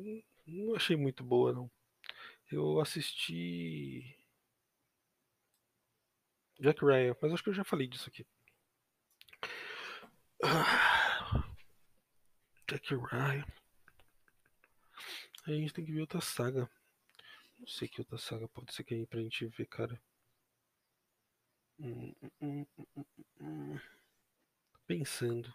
não 0.48 0.76
achei 0.76 0.96
muito 0.96 1.24
boa, 1.24 1.54
não. 1.54 1.70
Eu 2.52 2.80
assisti. 2.80 4.18
Jack 6.60 6.84
Ryan, 6.84 7.16
mas 7.22 7.34
acho 7.34 7.44
que 7.44 7.50
eu 7.50 7.54
já 7.54 7.64
falei 7.64 7.88
disso 7.88 8.10
aqui. 8.10 8.26
Jack 12.68 12.96
Ryan. 12.96 13.46
A 15.46 15.52
gente 15.52 15.74
tem 15.74 15.86
que 15.86 15.92
ver 15.92 16.02
outra 16.02 16.22
saga. 16.22 16.68
Não 17.60 17.68
sei 17.68 17.90
que 17.90 18.00
outra 18.00 18.18
saga 18.18 18.48
pode 18.48 18.74
ser 18.74 18.86
que 18.86 18.94
aí 18.94 19.06
pra 19.06 19.20
gente 19.20 19.46
ver, 19.48 19.66
cara. 19.66 20.02
Hum, 21.80 22.14
hum, 22.42 22.66
hum, 23.40 23.80
Pensando. 24.88 25.54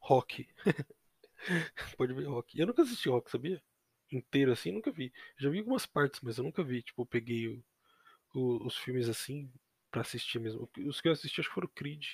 Rock. 0.00 0.46
pode 1.96 2.12
ver 2.14 2.26
Rock. 2.26 2.58
Eu 2.58 2.66
nunca 2.66 2.82
assisti 2.82 3.08
Rock, 3.08 3.30
sabia? 3.30 3.62
Inteiro 4.10 4.52
assim, 4.52 4.72
nunca 4.72 4.90
vi. 4.90 5.12
Já 5.38 5.48
vi 5.50 5.58
algumas 5.58 5.86
partes, 5.86 6.20
mas 6.22 6.38
eu 6.38 6.44
nunca 6.44 6.62
vi. 6.62 6.82
Tipo, 6.82 7.02
eu 7.02 7.06
peguei 7.06 7.48
o, 7.48 7.64
o, 8.34 8.66
os 8.66 8.76
filmes 8.78 9.08
assim 9.08 9.50
pra 9.90 10.02
assistir 10.02 10.40
mesmo. 10.40 10.68
Os 10.86 11.00
que 11.00 11.08
eu 11.08 11.12
assisti 11.12 11.40
acho 11.40 11.48
que 11.50 11.54
foram 11.54 11.68
Creed. 11.74 12.04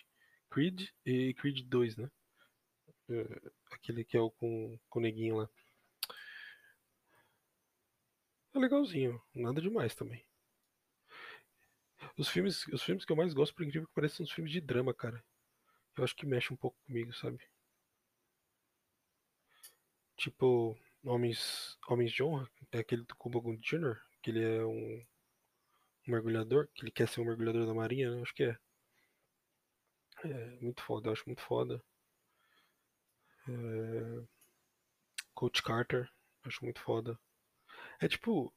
Creed 0.51 0.89
e 1.07 1.35
Creed 1.35 1.63
2, 1.69 1.97
né? 1.97 2.11
É, 3.11 3.41
aquele 3.73 4.05
que 4.05 4.17
é 4.17 4.21
o 4.21 4.31
com, 4.31 4.79
com 4.89 4.99
o 4.99 5.03
neguinho 5.03 5.37
lá. 5.37 5.49
É 8.55 8.59
legalzinho, 8.59 9.21
nada 9.35 9.61
demais 9.61 9.95
também. 9.95 10.25
Os 12.17 12.29
filmes, 12.29 12.67
os 12.69 12.83
filmes 12.83 13.05
que 13.05 13.13
eu 13.13 13.17
mais 13.17 13.33
gosto, 13.33 13.55
por 13.55 13.65
incrível 13.65 13.89
que 13.89 13.95
pareça, 13.95 14.17
são 14.17 14.25
os 14.25 14.33
filmes 14.33 14.53
de 14.53 14.61
drama, 14.61 14.93
cara. 14.93 15.25
Eu 15.97 16.05
acho 16.05 16.15
que 16.15 16.27
mexe 16.27 16.53
um 16.53 16.57
pouco 16.57 16.77
comigo, 16.87 17.13
sabe? 17.13 17.39
Tipo, 20.17 20.77
Homens, 21.05 21.79
Homens 21.89 22.13
de 22.13 22.23
Honra, 22.23 22.51
é 22.73 22.79
aquele 22.79 23.05
do 23.05 23.15
Cuba 23.17 23.41
Gooding 23.41 23.61
Jr., 23.61 23.97
que 24.23 24.31
ele 24.31 24.43
é 24.45 24.65
um, 24.65 25.07
um 26.07 26.11
mergulhador, 26.11 26.69
que 26.75 26.83
ele 26.83 26.91
quer 26.91 27.09
ser 27.09 27.21
um 27.21 27.25
mergulhador 27.25 27.67
da 27.67 27.75
marinha, 27.75 28.11
né? 28.11 28.23
Acho 28.23 28.35
que 28.35 28.45
é. 28.45 28.59
É 30.25 30.59
muito 30.61 30.83
foda, 30.83 31.09
eu 31.09 31.13
acho 31.13 31.23
muito 31.27 31.43
foda. 31.43 31.83
É... 33.49 34.25
Coach 35.35 35.63
Carter, 35.63 36.11
acho 36.45 36.65
muito 36.65 36.81
foda. 36.81 37.19
É 38.01 38.09
tipo, 38.09 38.53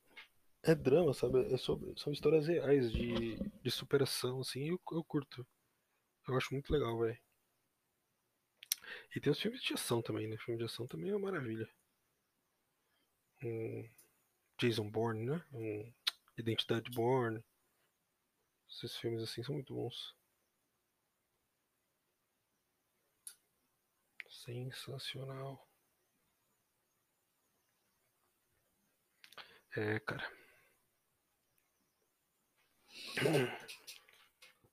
é 0.64 0.76
drama, 0.76 1.14
sabe? 1.14 1.54
É 1.54 1.58
sobre, 1.58 1.94
são 2.00 2.14
histórias 2.14 2.48
reais 2.48 2.92
de, 2.92 3.38
de 3.38 3.72
superação, 3.72 4.42
assim, 4.42 4.70
eu, 4.70 4.82
eu 4.92 5.04
curto. 5.04 5.46
Eu 6.28 6.38
acho 6.38 6.54
muito 6.54 6.72
legal, 6.74 7.00
velho. 7.00 7.20
E 9.16 9.20
tem 9.20 9.32
os 9.32 9.40
filmes 9.40 9.62
de 9.62 9.76
ação 9.76 10.02
também, 10.02 10.28
né? 10.28 10.38
Filme 10.38 10.58
de 10.58 10.66
ação 10.66 10.88
também 10.88 11.12
é 11.12 11.16
uma 11.16 11.32
maravilha. 11.32 11.70
Um 13.44 13.88
Jason 14.60 14.90
Bourne, 14.90 15.26
né? 15.26 15.46
Um 15.54 15.94
Identidade 16.38 16.90
Bourne. 16.92 17.44
Esses 18.68 18.98
filmes 18.98 19.22
assim 19.22 19.44
são 19.44 19.54
muito 19.54 19.72
bons. 19.76 20.16
Sensacional. 24.30 25.60
É, 29.76 30.00
cara. 30.00 30.24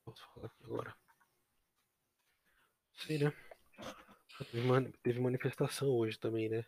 Posso 0.03 0.23
falar 0.33 0.47
aqui 0.47 0.63
agora? 0.65 0.93
Sei, 2.95 3.17
né? 3.17 3.33
Teve, 4.51 4.91
teve 5.01 5.19
manifestação 5.21 5.87
hoje 5.89 6.19
também, 6.19 6.49
né? 6.49 6.65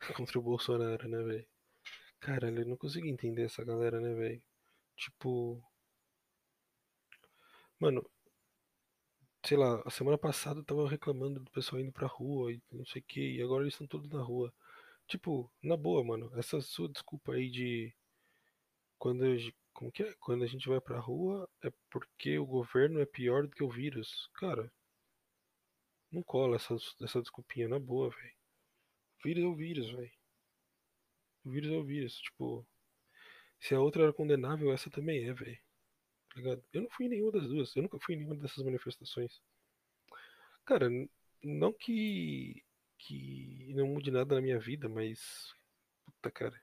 Contra 0.16 0.38
o 0.38 0.42
Bolsonaro, 0.42 1.08
né, 1.08 1.22
velho? 1.22 1.46
Cara, 2.20 2.50
eu 2.50 2.66
não 2.66 2.76
consigo 2.76 3.06
entender 3.06 3.44
essa 3.44 3.64
galera, 3.64 4.00
né, 4.00 4.14
velho? 4.14 4.42
Tipo, 4.96 5.62
mano, 7.80 8.02
sei 9.44 9.56
lá, 9.56 9.82
a 9.84 9.90
semana 9.90 10.16
passada 10.16 10.60
eu 10.60 10.64
tava 10.64 10.88
reclamando 10.88 11.40
do 11.40 11.50
pessoal 11.50 11.80
indo 11.80 11.90
pra 11.92 12.06
rua 12.06 12.52
e 12.52 12.62
não 12.70 12.86
sei 12.86 13.02
o 13.02 13.04
que, 13.04 13.20
e 13.36 13.42
agora 13.42 13.62
eles 13.64 13.74
estão 13.74 13.86
todos 13.86 14.08
na 14.10 14.22
rua. 14.22 14.52
Tipo, 15.08 15.50
na 15.62 15.76
boa, 15.76 16.04
mano, 16.04 16.30
essa 16.38 16.60
sua 16.60 16.88
desculpa 16.88 17.32
aí 17.32 17.50
de 17.50 17.94
quando, 18.98 19.24
como 19.72 19.90
que 19.90 20.02
é? 20.02 20.14
Quando 20.20 20.44
a 20.44 20.46
gente 20.46 20.68
vai 20.68 20.80
pra 20.80 20.98
rua 21.00 21.48
é 21.62 21.72
porque 21.90 22.38
o 22.38 22.46
governo 22.46 23.00
é 23.00 23.06
pior 23.06 23.46
do 23.46 23.54
que 23.54 23.62
o 23.64 23.70
vírus. 23.70 24.28
Cara, 24.34 24.70
não 26.12 26.22
cola 26.22 26.56
essa, 26.56 26.76
essa 27.02 27.20
desculpinha, 27.22 27.68
na 27.68 27.78
boa, 27.78 28.10
velho. 28.10 28.34
Vírus 29.24 29.44
é 29.44 29.46
o 29.46 29.54
vírus, 29.56 29.90
velho. 29.90 30.12
Vírus 31.44 31.70
é 31.72 31.76
o 31.76 31.84
vírus. 31.84 32.14
Tipo, 32.20 32.66
se 33.60 33.74
a 33.74 33.80
outra 33.80 34.04
era 34.04 34.12
condenável, 34.12 34.72
essa 34.72 34.90
também 34.90 35.28
é, 35.28 35.32
velho. 35.32 35.58
Tá 36.30 36.36
ligado? 36.36 36.64
Eu 36.72 36.82
não 36.82 36.90
fui 36.90 37.06
em 37.06 37.08
nenhuma 37.10 37.32
das 37.32 37.48
duas. 37.48 37.74
Eu 37.74 37.82
nunca 37.82 37.98
fui 38.00 38.14
em 38.14 38.18
nenhuma 38.18 38.36
dessas 38.36 38.64
manifestações. 38.64 39.40
Cara, 40.64 40.88
não 41.42 41.72
que, 41.72 42.62
que 42.98 43.72
não 43.74 43.86
mude 43.88 44.10
nada 44.10 44.34
na 44.34 44.40
minha 44.40 44.58
vida, 44.58 44.88
mas. 44.88 45.54
Puta, 46.04 46.30
cara. 46.30 46.62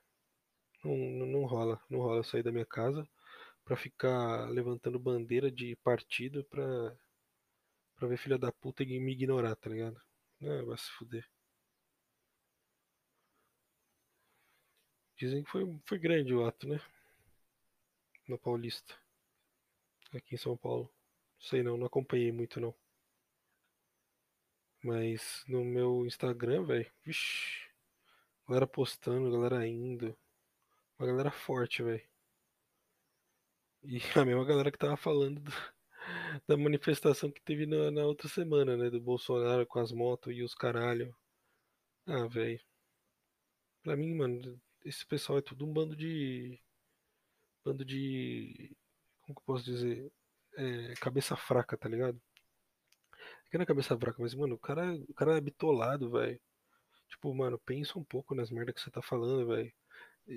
Não, 0.83 0.95
não, 1.27 1.45
rola. 1.45 1.81
Não 1.89 1.99
rola 1.99 2.23
sair 2.23 2.43
da 2.43 2.51
minha 2.51 2.65
casa 2.65 3.07
pra 3.63 3.75
ficar 3.75 4.49
levantando 4.49 4.99
bandeira 4.99 5.51
de 5.51 5.75
partido 5.77 6.43
pra, 6.45 6.97
pra 7.95 8.07
ver 8.07 8.17
filha 8.17 8.37
da 8.37 8.51
puta 8.51 8.83
e 8.83 8.99
me 8.99 9.13
ignorar, 9.13 9.55
tá 9.55 9.69
ligado? 9.69 9.99
Não, 10.39 10.65
vai 10.65 10.77
se 10.77 10.89
fuder. 10.91 11.27
Dizem 15.17 15.43
que 15.43 15.49
foi, 15.49 15.63
foi 15.85 15.97
grande 15.97 16.33
o 16.33 16.45
ato, 16.45 16.67
né? 16.67 16.79
Na 18.27 18.37
Paulista, 18.37 18.95
aqui 20.13 20.35
em 20.35 20.37
São 20.37 20.57
Paulo. 20.57 20.91
Sei 21.39 21.63
não, 21.63 21.77
não 21.77 21.85
acompanhei 21.87 22.31
muito 22.31 22.59
não. 22.59 22.75
Mas 24.85 25.43
no 25.49 25.65
meu 25.65 26.05
Instagram, 26.05 26.63
velho, 26.63 26.89
vixi, 27.03 27.67
galera 28.47 28.67
postando, 28.67 29.31
galera 29.31 29.67
indo. 29.67 30.17
Uma 30.99 31.07
galera 31.07 31.31
forte, 31.31 31.83
velho. 31.83 32.03
E 33.83 33.99
a 34.21 34.25
mesma 34.25 34.43
galera 34.45 34.69
que 34.71 34.77
tava 34.77 34.97
falando 34.97 35.39
do- 35.41 35.51
da 36.47 36.57
manifestação 36.57 37.31
que 37.31 37.41
teve 37.41 37.65
na, 37.65 37.89
na 37.91 38.03
outra 38.05 38.27
semana, 38.27 38.75
né? 38.77 38.89
Do 38.89 38.99
Bolsonaro 39.01 39.65
com 39.65 39.79
as 39.79 39.91
motos 39.93 40.33
e 40.35 40.43
os 40.43 40.53
caralho. 40.53 41.15
Ah, 42.07 42.27
velho. 42.27 42.59
Pra 43.83 43.95
mim, 43.95 44.13
mano, 44.13 44.61
esse 44.83 45.05
pessoal 45.05 45.39
é 45.39 45.41
tudo 45.41 45.65
um 45.65 45.71
bando 45.71 45.95
de. 45.95 46.59
Bando 47.63 47.83
de. 47.83 48.75
Como 49.21 49.35
que 49.35 49.41
eu 49.41 49.45
posso 49.45 49.65
dizer? 49.65 50.11
É, 50.57 50.93
cabeça 50.95 51.35
fraca, 51.35 51.77
tá 51.77 51.89
ligado? 51.89 52.21
Que 53.55 53.57
não 53.57 53.63
é 53.63 53.65
cabeça 53.65 53.97
fraca, 53.97 54.21
mas, 54.21 54.35
mano, 54.35 54.55
o 54.55 54.59
cara, 54.59 54.93
o 55.07 55.13
cara 55.13 55.38
é 55.38 55.39
bitolado, 55.39 56.11
velho. 56.11 56.37
Tipo, 57.07 57.33
mano, 57.33 57.57
pensa 57.57 57.98
um 57.98 58.03
pouco 58.03 58.35
nas 58.35 58.51
merdas 58.51 58.75
que 58.75 58.81
você 58.81 58.91
tá 58.91 59.01
falando, 59.01 59.48
velho. 59.48 59.72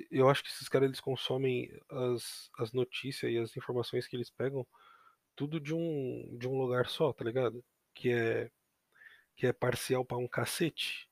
Eu 0.08 0.30
acho 0.30 0.40
que 0.40 0.48
esses 0.50 0.68
caras 0.68 0.86
eles 0.86 1.00
consomem 1.00 1.68
as, 1.90 2.48
as 2.60 2.72
notícias 2.72 3.32
e 3.32 3.36
as 3.36 3.56
informações 3.56 4.06
que 4.06 4.14
eles 4.14 4.30
pegam 4.30 4.64
tudo 5.34 5.58
de 5.58 5.74
um, 5.74 6.36
de 6.38 6.46
um 6.46 6.56
lugar 6.56 6.88
só, 6.88 7.12
tá 7.12 7.24
ligado? 7.24 7.64
Que 7.92 8.12
é, 8.12 8.52
que 9.36 9.48
é 9.48 9.52
parcial 9.52 10.04
pra 10.04 10.16
um 10.16 10.28
cacete. 10.28 11.10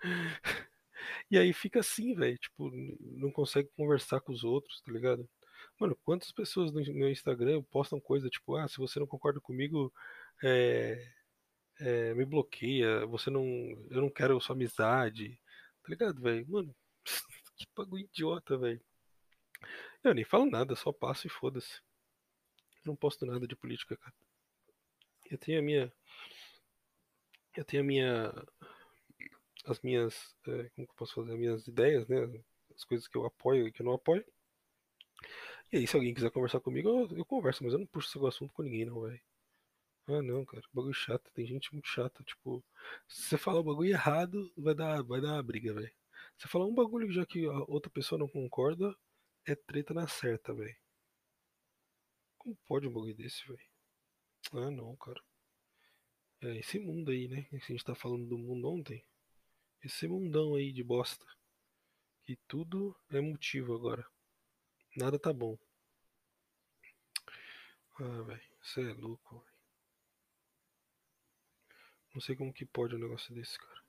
E 1.30 1.38
aí 1.38 1.52
fica 1.52 1.80
assim, 1.80 2.14
velho. 2.14 2.36
Tipo, 2.38 2.70
não 3.00 3.30
consegue 3.30 3.68
conversar 3.76 4.20
com 4.20 4.32
os 4.32 4.42
outros, 4.42 4.80
tá 4.82 4.92
ligado? 4.92 5.28
Mano, 5.78 5.96
quantas 6.04 6.32
pessoas 6.32 6.72
no, 6.72 6.80
no 6.80 7.08
Instagram 7.08 7.62
postam 7.70 8.00
coisa 8.00 8.28
tipo, 8.28 8.56
ah, 8.56 8.66
se 8.68 8.78
você 8.78 8.98
não 8.98 9.06
concorda 9.06 9.40
comigo, 9.40 9.92
é, 10.42 11.00
é, 11.80 12.14
me 12.14 12.24
bloqueia, 12.24 13.06
você 13.06 13.30
não. 13.30 13.44
Eu 13.90 14.00
não 14.02 14.10
quero 14.10 14.40
sua 14.40 14.54
amizade. 14.54 15.40
Tá 15.82 15.88
ligado, 15.88 16.20
velho? 16.20 16.46
Mano, 16.48 16.74
que 17.56 17.66
bagulho 17.76 18.04
idiota, 18.04 18.56
velho. 18.58 18.80
Eu 20.04 20.14
nem 20.14 20.24
falo 20.24 20.46
nada, 20.46 20.76
só 20.76 20.92
passo 20.92 21.26
e 21.26 21.30
foda-se. 21.30 21.80
Não 22.84 22.96
posto 22.96 23.26
nada 23.26 23.46
de 23.46 23.56
política, 23.56 23.96
cara. 23.96 24.14
Eu 25.30 25.38
tenho 25.38 25.58
a 25.60 25.62
minha. 25.62 25.92
Eu 27.56 27.64
tenho 27.64 27.82
a 27.82 27.86
minha. 27.86 28.32
As 29.66 29.80
minhas. 29.80 30.34
é, 30.46 30.68
como 30.70 30.86
que 30.86 30.92
eu 30.92 30.96
posso 30.96 31.14
fazer? 31.14 31.32
As 31.32 31.38
minhas 31.38 31.66
ideias, 31.66 32.08
né? 32.08 32.42
As 32.74 32.84
coisas 32.84 33.06
que 33.08 33.16
eu 33.16 33.26
apoio 33.26 33.68
e 33.68 33.72
que 33.72 33.82
eu 33.82 33.86
não 33.86 33.94
apoio. 33.94 34.24
E 35.72 35.78
aí, 35.78 35.86
se 35.86 35.96
alguém 35.96 36.14
quiser 36.14 36.30
conversar 36.30 36.60
comigo, 36.60 36.88
eu, 36.88 37.18
eu 37.18 37.24
converso, 37.24 37.62
mas 37.62 37.72
eu 37.72 37.78
não 37.78 37.86
puxo 37.86 38.08
esse 38.18 38.26
assunto 38.26 38.52
com 38.54 38.62
ninguém, 38.62 38.86
não, 38.86 39.02
velho. 39.02 39.20
Ah, 40.08 40.22
não, 40.22 40.44
cara, 40.44 40.62
bagulho 40.72 40.94
chato, 40.94 41.30
tem 41.34 41.46
gente 41.46 41.72
muito 41.72 41.86
chata, 41.86 42.24
tipo, 42.24 42.64
se 43.06 43.22
você 43.22 43.38
falar 43.38 43.60
o 43.60 43.62
bagulho 43.64 43.90
errado, 43.90 44.50
vai 44.56 44.74
dar, 44.74 45.02
vai 45.02 45.20
dar 45.20 45.34
uma 45.34 45.42
briga, 45.42 45.74
velho. 45.74 45.92
Você 46.36 46.48
falar 46.48 46.66
um 46.66 46.74
bagulho 46.74 47.12
já 47.12 47.26
que 47.26 47.44
a 47.46 47.58
outra 47.68 47.90
pessoa 47.90 48.18
não 48.18 48.28
concorda, 48.28 48.96
é 49.46 49.54
treta 49.54 49.92
na 49.92 50.08
certa, 50.08 50.54
velho. 50.54 50.76
Como 52.38 52.56
pode 52.66 52.86
um 52.88 52.92
bagulho 52.92 53.14
desse, 53.14 53.46
velho? 53.46 53.60
Ah, 54.52 54.70
não, 54.70 54.96
cara. 54.96 55.22
É 56.40 56.56
esse 56.56 56.78
mundo 56.78 57.10
aí, 57.10 57.28
né? 57.28 57.42
Que 57.42 57.56
a 57.56 57.58
gente 57.58 57.84
tá 57.84 57.94
falando 57.94 58.26
do 58.26 58.38
mundo 58.38 58.68
ontem. 58.68 59.04
Esse 59.82 60.08
mundão 60.08 60.54
aí 60.54 60.72
de 60.72 60.82
bosta. 60.82 61.26
Que 62.24 62.36
tudo 62.48 62.96
é 63.10 63.20
motivo 63.20 63.74
agora. 63.74 64.06
Nada 64.96 65.18
tá 65.18 65.32
bom. 65.32 65.58
Ah, 68.00 68.22
velho, 68.22 68.42
você 68.62 68.80
é 68.90 68.94
louco, 68.94 69.38
velho. 69.40 69.47
Não 72.18 72.20
sei 72.20 72.34
como 72.34 72.52
que 72.52 72.66
pode 72.66 72.96
um 72.96 72.98
negócio 72.98 73.32
desse, 73.32 73.56
cara. 73.56 73.80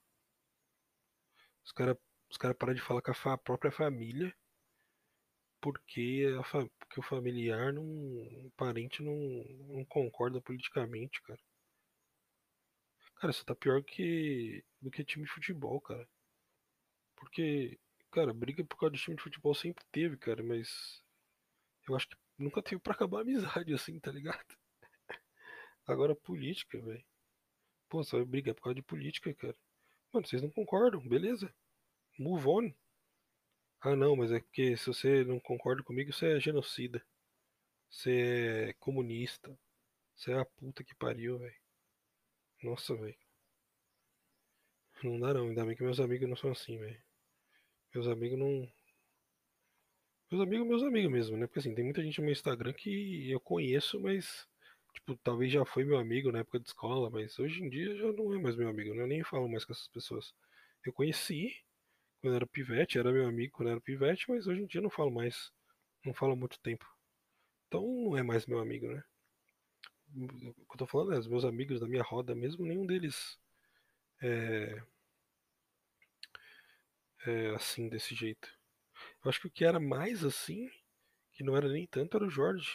Os 1.65 1.71
caras 1.71 1.95
os 2.29 2.37
cara 2.37 2.53
param 2.53 2.73
de 2.73 2.81
falar 2.81 3.01
com 3.01 3.11
a 3.29 3.37
própria 3.37 3.71
família 3.71 4.35
porque, 5.61 6.35
a 6.39 6.43
fa- 6.43 6.69
porque 6.79 6.99
o 6.99 7.03
familiar 7.03 7.71
não. 7.73 7.83
O 7.83 8.51
parente 8.57 9.01
não, 9.01 9.15
não 9.73 9.85
concorda 9.85 10.41
politicamente, 10.41 11.21
cara. 11.21 11.39
Cara, 13.17 13.29
isso 13.31 13.45
tá 13.45 13.53
pior 13.53 13.83
que, 13.83 14.63
do 14.81 14.89
que 14.89 15.03
time 15.03 15.23
de 15.25 15.31
futebol, 15.31 15.79
cara. 15.79 16.07
Porque, 17.15 17.79
cara, 18.11 18.33
briga 18.33 18.63
por 18.65 18.77
causa 18.77 18.95
de 18.95 19.01
time 19.01 19.15
de 19.17 19.21
futebol 19.23 19.53
sempre 19.53 19.83
teve, 19.91 20.17
cara, 20.17 20.41
mas 20.43 21.03
eu 21.87 21.95
acho 21.95 22.09
que 22.09 22.17
nunca 22.39 22.63
teve 22.63 22.81
pra 22.81 22.93
acabar 22.93 23.19
a 23.19 23.21
amizade, 23.21 23.73
assim, 23.75 23.99
tá 23.99 24.11
ligado? 24.11 24.45
Agora, 25.85 26.15
política, 26.15 26.79
velho. 26.79 27.03
Pô, 27.89 28.03
vai 28.03 28.23
brigar 28.23 28.55
por 28.55 28.61
causa 28.63 28.75
de 28.75 28.81
política, 28.83 29.33
cara. 29.33 29.55
Mano, 30.13 30.27
vocês 30.27 30.41
não 30.41 30.49
concordam, 30.49 31.01
beleza? 31.07 31.53
Move 32.17 32.47
on. 32.47 32.73
Ah, 33.81 33.95
não, 33.95 34.15
mas 34.15 34.31
é 34.31 34.39
porque 34.39 34.75
se 34.77 34.87
você 34.87 35.23
não 35.23 35.39
concorda 35.39 35.83
comigo, 35.83 36.13
você 36.13 36.37
é 36.37 36.39
genocida. 36.39 37.03
Você 37.89 38.69
é 38.69 38.73
comunista. 38.73 39.57
Você 40.15 40.31
é 40.31 40.39
a 40.39 40.45
puta 40.45 40.83
que 40.83 40.93
pariu, 40.95 41.39
velho. 41.39 41.55
Nossa, 42.63 42.95
velho. 42.95 43.17
Não 45.03 45.19
dá 45.19 45.33
não. 45.33 45.47
Ainda 45.47 45.65
bem 45.65 45.75
que 45.75 45.83
meus 45.83 45.99
amigos 45.99 46.27
não 46.29 46.35
são 46.35 46.51
assim, 46.51 46.77
velho. 46.77 47.01
Meus 47.93 48.07
amigos 48.07 48.37
não. 48.37 48.71
Meus 50.31 50.43
amigos, 50.43 50.67
meus 50.67 50.83
amigos 50.83 51.11
mesmo, 51.11 51.37
né? 51.37 51.47
Porque 51.47 51.59
assim, 51.59 51.73
tem 51.73 51.83
muita 51.85 52.03
gente 52.03 52.19
no 52.19 52.25
meu 52.25 52.33
Instagram 52.33 52.73
que 52.73 53.31
eu 53.31 53.39
conheço, 53.39 53.99
mas. 53.99 54.47
Tipo, 54.93 55.15
talvez 55.23 55.51
já 55.51 55.65
foi 55.65 55.83
meu 55.83 55.97
amigo 55.97 56.31
na 56.31 56.39
época 56.39 56.59
de 56.59 56.67
escola, 56.67 57.09
mas 57.09 57.37
hoje 57.39 57.63
em 57.63 57.69
dia 57.69 57.95
já 57.95 58.11
não 58.13 58.33
é 58.33 58.39
mais 58.39 58.55
meu 58.55 58.69
amigo, 58.69 58.93
né? 58.93 59.01
Eu 59.03 59.07
nem 59.07 59.23
falo 59.23 59.49
mais 59.49 59.65
com 59.65 59.73
essas 59.73 59.87
pessoas. 59.87 60.33
Eu 60.85 60.93
conheci 60.93 61.55
quando 62.21 62.35
era 62.35 62.47
pivete, 62.47 62.99
era 62.99 63.11
meu 63.11 63.27
amigo 63.27 63.53
quando 63.53 63.69
era 63.71 63.81
pivete, 63.81 64.29
mas 64.29 64.47
hoje 64.47 64.61
em 64.63 64.67
dia 64.67 64.81
não 64.81 64.89
falo 64.91 65.11
mais. 65.11 65.51
Não 66.05 66.13
falo 66.13 66.33
há 66.33 66.35
muito 66.35 66.59
tempo. 66.61 66.85
Então 67.67 67.81
não 67.83 68.17
é 68.17 68.23
mais 68.23 68.45
meu 68.47 68.59
amigo, 68.59 68.87
né? 68.89 69.03
O 70.15 70.65
que 70.65 70.73
eu 70.73 70.77
tô 70.77 70.85
falando 70.87 71.13
é, 71.13 71.17
os 71.19 71.27
meus 71.27 71.43
amigos 71.45 71.79
da 71.79 71.87
minha 71.87 72.03
roda 72.03 72.35
mesmo, 72.35 72.65
nenhum 72.65 72.85
deles 72.85 73.39
é, 74.21 74.81
é 77.25 77.49
assim, 77.55 77.87
desse 77.89 78.13
jeito. 78.15 78.49
Eu 79.23 79.29
acho 79.29 79.41
que 79.41 79.47
o 79.47 79.51
que 79.51 79.65
era 79.65 79.79
mais 79.79 80.23
assim, 80.25 80.69
que 81.33 81.43
não 81.43 81.57
era 81.57 81.69
nem 81.69 81.87
tanto, 81.87 82.17
era 82.17 82.25
o 82.25 82.29
Jorge. 82.31 82.69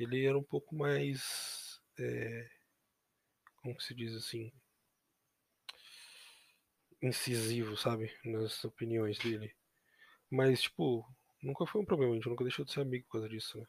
Ele 0.00 0.24
era 0.24 0.38
um 0.38 0.42
pouco 0.42 0.74
mais. 0.74 1.80
é, 1.98 2.50
como 3.56 3.78
se 3.80 3.94
diz 3.94 4.14
assim? 4.14 4.50
Incisivo, 7.02 7.76
sabe? 7.76 8.10
Nas 8.24 8.64
opiniões 8.64 9.18
dele. 9.18 9.54
Mas, 10.30 10.62
tipo, 10.62 11.06
nunca 11.42 11.66
foi 11.66 11.82
um 11.82 11.84
problema, 11.84 12.12
a 12.12 12.16
gente 12.16 12.28
nunca 12.28 12.44
deixou 12.44 12.64
de 12.64 12.72
ser 12.72 12.80
amigo 12.80 13.04
por 13.06 13.12
causa 13.12 13.28
disso, 13.28 13.58
né? 13.58 13.66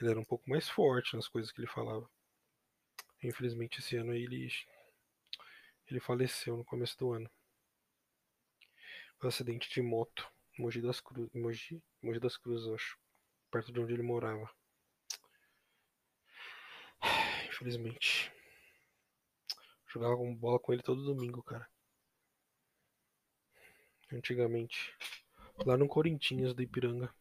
Ele 0.00 0.10
era 0.10 0.20
um 0.20 0.24
pouco 0.24 0.48
mais 0.48 0.68
forte 0.68 1.14
nas 1.14 1.28
coisas 1.28 1.52
que 1.52 1.60
ele 1.60 1.68
falava. 1.68 2.08
Infelizmente, 3.22 3.80
esse 3.80 3.96
ano 3.96 4.14
ele, 4.14 4.48
ele 5.88 6.00
faleceu 6.00 6.56
no 6.56 6.64
começo 6.64 6.98
do 6.98 7.12
ano. 7.12 7.30
Um 9.22 9.28
acidente 9.28 9.68
de 9.68 9.82
moto. 9.82 10.26
Mogi 10.58 10.80
das 10.80 11.00
Cruzes. 11.00 11.32
Mogi? 11.34 11.82
Mogi 12.02 12.18
das 12.18 12.36
Cruzes, 12.36 12.72
acho. 12.72 12.98
Perto 13.50 13.70
de 13.72 13.80
onde 13.80 13.92
ele 13.92 14.02
morava. 14.02 14.50
Infelizmente. 17.60 18.32
Jogava 19.92 20.16
bola 20.36 20.58
com 20.58 20.72
ele 20.72 20.82
todo 20.82 21.04
domingo, 21.04 21.42
cara. 21.42 21.68
Antigamente. 24.12 24.94
Lá 25.66 25.76
no 25.76 25.88
Corinthians 25.88 26.54
do 26.54 26.62
Ipiranga. 26.62 27.14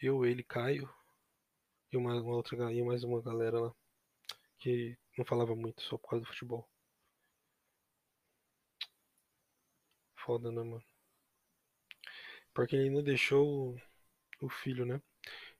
Eu, 0.00 0.24
ele, 0.24 0.42
Caio. 0.42 0.88
E 1.92 1.96
uma, 1.96 2.14
uma 2.22 2.36
outra 2.36 2.56
ga- 2.56 2.72
e 2.72 2.80
mais 2.80 3.02
uma 3.02 3.20
galera 3.20 3.58
lá. 3.58 3.74
Que 4.58 4.96
não 5.18 5.24
falava 5.24 5.56
muito, 5.56 5.82
só 5.82 5.98
por 5.98 6.10
causa 6.10 6.24
do 6.24 6.28
futebol. 6.30 6.68
Foda, 10.16 10.50
né, 10.50 10.62
mano? 10.64 10.82
Porque 12.52 12.74
ele 12.74 12.88
ainda 12.88 13.02
deixou 13.04 13.76
o, 14.40 14.46
o 14.46 14.48
filho, 14.50 14.86
né? 14.86 15.00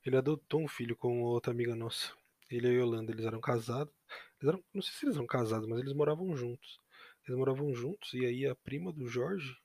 Ele 0.05 0.17
adotou 0.17 0.61
um 0.61 0.67
filho 0.67 0.95
com 0.95 1.23
outra 1.23 1.51
amiga 1.53 1.75
nossa. 1.75 2.13
Ele 2.49 2.67
e 2.67 2.71
a 2.71 2.73
Yolanda, 2.73 3.11
eles 3.11 3.25
eram 3.25 3.41
casados. 3.41 3.93
Eles 4.41 4.53
eram, 4.53 4.63
não 4.73 4.81
sei 4.81 4.93
se 4.93 5.05
eles 5.05 5.15
eram 5.15 5.27
casados, 5.27 5.67
mas 5.67 5.79
eles 5.79 5.93
moravam 5.93 6.35
juntos. 6.35 6.79
Eles 7.25 7.37
moravam 7.37 7.73
juntos 7.73 8.13
e 8.13 8.25
aí 8.25 8.45
a 8.45 8.55
prima 8.55 8.91
do 8.93 9.07
Jorge, 9.07 9.57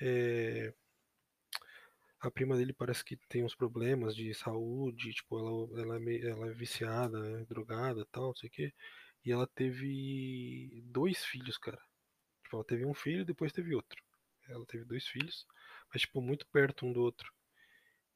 é, 0.00 0.72
a 2.20 2.30
prima 2.30 2.56
dele 2.56 2.72
parece 2.72 3.04
que 3.04 3.16
tem 3.28 3.44
uns 3.44 3.54
problemas 3.54 4.14
de 4.14 4.32
saúde, 4.34 5.12
tipo, 5.12 5.38
ela, 5.38 5.80
ela, 5.82 6.10
é, 6.10 6.30
ela 6.30 6.46
é 6.50 6.54
viciada, 6.54 7.18
né, 7.20 7.44
drogada, 7.48 8.06
tal, 8.12 8.28
não 8.28 8.36
sei 8.36 8.48
o 8.48 8.52
quê. 8.52 8.72
E 9.24 9.32
ela 9.32 9.46
teve 9.46 10.82
dois 10.86 11.24
filhos, 11.24 11.58
cara. 11.58 11.80
Tipo, 12.44 12.56
ela 12.56 12.64
teve 12.64 12.86
um 12.86 12.94
filho 12.94 13.22
e 13.22 13.24
depois 13.24 13.52
teve 13.52 13.74
outro. 13.74 14.00
Ela 14.48 14.64
teve 14.66 14.84
dois 14.84 15.06
filhos, 15.06 15.46
mas 15.92 16.02
tipo 16.02 16.20
muito 16.20 16.46
perto 16.48 16.86
um 16.86 16.92
do 16.92 17.00
outro. 17.02 17.32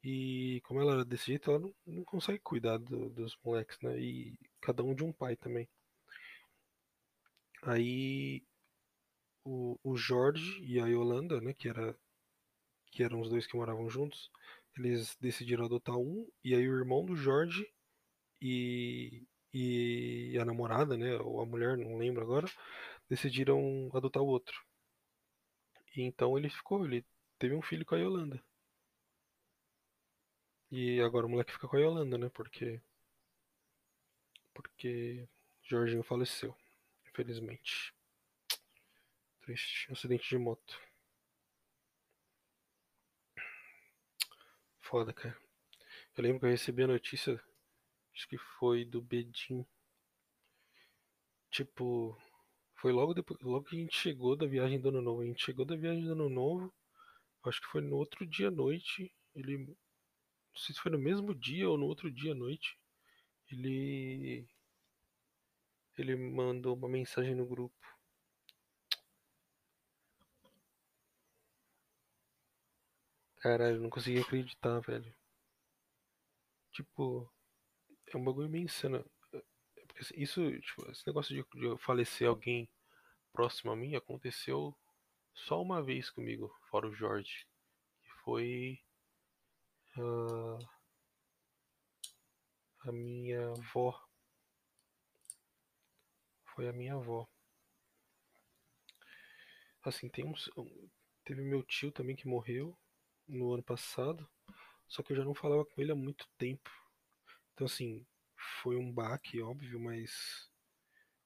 E 0.06 0.60
como 0.64 0.80
ela 0.80 0.92
era 0.94 1.04
desse 1.04 1.26
jeito, 1.26 1.50
ela 1.50 1.60
não, 1.60 1.74
não 1.86 2.04
consegue 2.04 2.38
cuidar 2.40 2.78
do- 2.78 3.10
dos 3.10 3.36
moleques, 3.44 3.78
né? 3.82 3.98
E 4.00 4.38
cada 4.60 4.82
um 4.84 4.94
de 4.94 5.04
um 5.04 5.12
pai 5.12 5.36
também. 5.36 5.68
Aí 7.62 8.42
o, 9.44 9.78
o 9.82 9.96
Jorge 9.96 10.60
e 10.62 10.80
a 10.80 10.86
Yolanda, 10.86 11.40
né, 11.40 11.52
que 11.54 11.68
era 11.68 11.96
que 12.92 13.02
eram 13.04 13.20
os 13.20 13.30
dois 13.30 13.46
que 13.46 13.56
moravam 13.56 13.88
juntos, 13.90 14.30
eles 14.76 15.16
decidiram 15.20 15.64
adotar 15.66 15.96
um, 15.98 16.26
e 16.44 16.54
aí 16.54 16.68
o 16.68 16.78
irmão 16.78 17.04
do 17.04 17.16
Jorge 17.16 17.66
e, 18.42 19.24
e 19.54 20.38
a 20.40 20.44
namorada, 20.44 20.96
né, 20.96 21.16
ou 21.18 21.40
a 21.42 21.46
mulher, 21.46 21.76
não 21.78 21.98
lembro 21.98 22.22
agora, 22.22 22.48
decidiram 23.10 23.90
adotar 23.94 24.22
o 24.22 24.28
outro. 24.28 24.56
E 25.96 26.00
então 26.00 26.38
ele 26.38 26.48
ficou, 26.48 26.84
ele 26.86 27.04
teve 27.40 27.52
um 27.56 27.60
filho 27.60 27.84
com 27.84 27.96
a 27.96 27.98
Yolanda. 27.98 28.40
E 30.70 31.00
agora 31.00 31.26
o 31.26 31.28
moleque 31.28 31.52
fica 31.52 31.68
com 31.68 31.76
a 31.76 31.80
Yolanda, 31.80 32.18
né? 32.18 32.28
Porque 32.30 32.80
porque 34.52 35.28
Jorginho 35.62 36.02
faleceu, 36.02 36.56
infelizmente. 37.08 37.94
Triste, 39.42 39.92
acidente 39.92 40.28
de 40.28 40.38
moto. 40.38 40.80
Foda, 44.80 45.12
cara. 45.12 45.36
Eu 46.16 46.22
lembro 46.22 46.40
que 46.40 46.46
eu 46.46 46.50
recebi 46.50 46.82
a 46.82 46.86
notícia, 46.86 47.40
acho 48.14 48.28
que 48.28 48.38
foi 48.38 48.84
do 48.84 49.02
Bedim. 49.02 49.66
Tipo, 51.50 52.16
foi 52.76 52.92
logo 52.92 53.12
depois, 53.12 53.40
logo 53.40 53.64
que 53.66 53.76
a 53.76 53.78
gente 53.78 53.96
chegou 53.96 54.36
da 54.36 54.46
viagem 54.46 54.80
do 54.80 54.88
Ano 54.88 55.02
Novo. 55.02 55.22
A 55.22 55.26
gente 55.26 55.44
chegou 55.44 55.64
da 55.64 55.76
viagem 55.76 56.04
do 56.04 56.12
Ano 56.12 56.28
Novo, 56.28 56.72
acho 57.44 57.60
que 57.60 57.68
foi 57.68 57.80
no 57.82 57.96
outro 57.96 58.26
dia 58.26 58.48
à 58.48 58.50
noite. 58.50 59.12
Ele, 59.34 59.76
não 60.56 60.62
sei 60.62 60.74
se 60.74 60.80
foi 60.80 60.90
no 60.90 60.98
mesmo 60.98 61.34
dia 61.34 61.68
ou 61.68 61.76
no 61.76 61.84
outro 61.84 62.10
dia 62.10 62.32
à 62.32 62.34
noite. 62.34 62.78
Ele, 63.50 64.48
ele 65.98 66.16
mandou 66.16 66.74
uma 66.74 66.88
mensagem 66.88 67.34
no 67.34 67.44
grupo. 67.44 67.76
Caralho, 73.38 73.76
eu 73.76 73.82
não 73.82 73.90
consegui 73.90 74.18
acreditar, 74.18 74.80
velho. 74.80 75.14
Tipo, 76.72 77.30
é 78.06 78.16
um 78.16 78.24
bagulho 78.24 78.48
meio 78.48 78.64
insano. 78.64 79.04
É 79.34 79.42
assim, 80.00 80.14
isso, 80.16 80.40
tipo, 80.60 80.90
esse 80.90 81.06
negócio 81.06 81.34
de, 81.34 81.60
de 81.60 81.78
falecer 81.82 82.26
alguém 82.26 82.66
próximo 83.30 83.72
a 83.72 83.76
mim 83.76 83.94
aconteceu 83.94 84.74
só 85.34 85.60
uma 85.60 85.82
vez 85.82 86.08
comigo, 86.08 86.50
fora 86.70 86.88
o 86.88 86.94
Jorge. 86.94 87.46
Que 88.02 88.10
foi 88.24 88.85
a 92.80 92.92
minha 92.92 93.50
avó. 93.50 94.00
Foi 96.54 96.68
a 96.68 96.72
minha 96.72 96.94
avó. 96.94 97.28
Assim, 99.82 100.08
tem 100.08 100.24
uns. 100.24 100.50
Teve 101.24 101.42
meu 101.42 101.62
tio 101.62 101.90
também 101.90 102.16
que 102.16 102.28
morreu 102.28 102.76
no 103.26 103.52
ano 103.52 103.62
passado. 103.62 104.28
Só 104.88 105.02
que 105.02 105.12
eu 105.12 105.16
já 105.16 105.24
não 105.24 105.34
falava 105.34 105.64
com 105.64 105.80
ele 105.80 105.92
há 105.92 105.96
muito 105.96 106.28
tempo. 106.38 106.70
Então, 107.52 107.66
assim, 107.66 108.06
foi 108.62 108.76
um 108.76 108.92
baque, 108.92 109.40
óbvio, 109.40 109.80
mas 109.80 110.50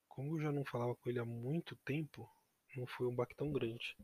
como 0.08 0.36
eu 0.36 0.42
já 0.42 0.52
não 0.52 0.64
falava 0.64 0.94
com 0.96 1.08
ele 1.10 1.18
há 1.18 1.24
muito 1.24 1.76
tempo, 1.76 2.28
não 2.76 2.86
foi 2.86 3.06
um 3.06 3.14
baque 3.14 3.34
tão 3.34 3.52
grande. 3.52 3.96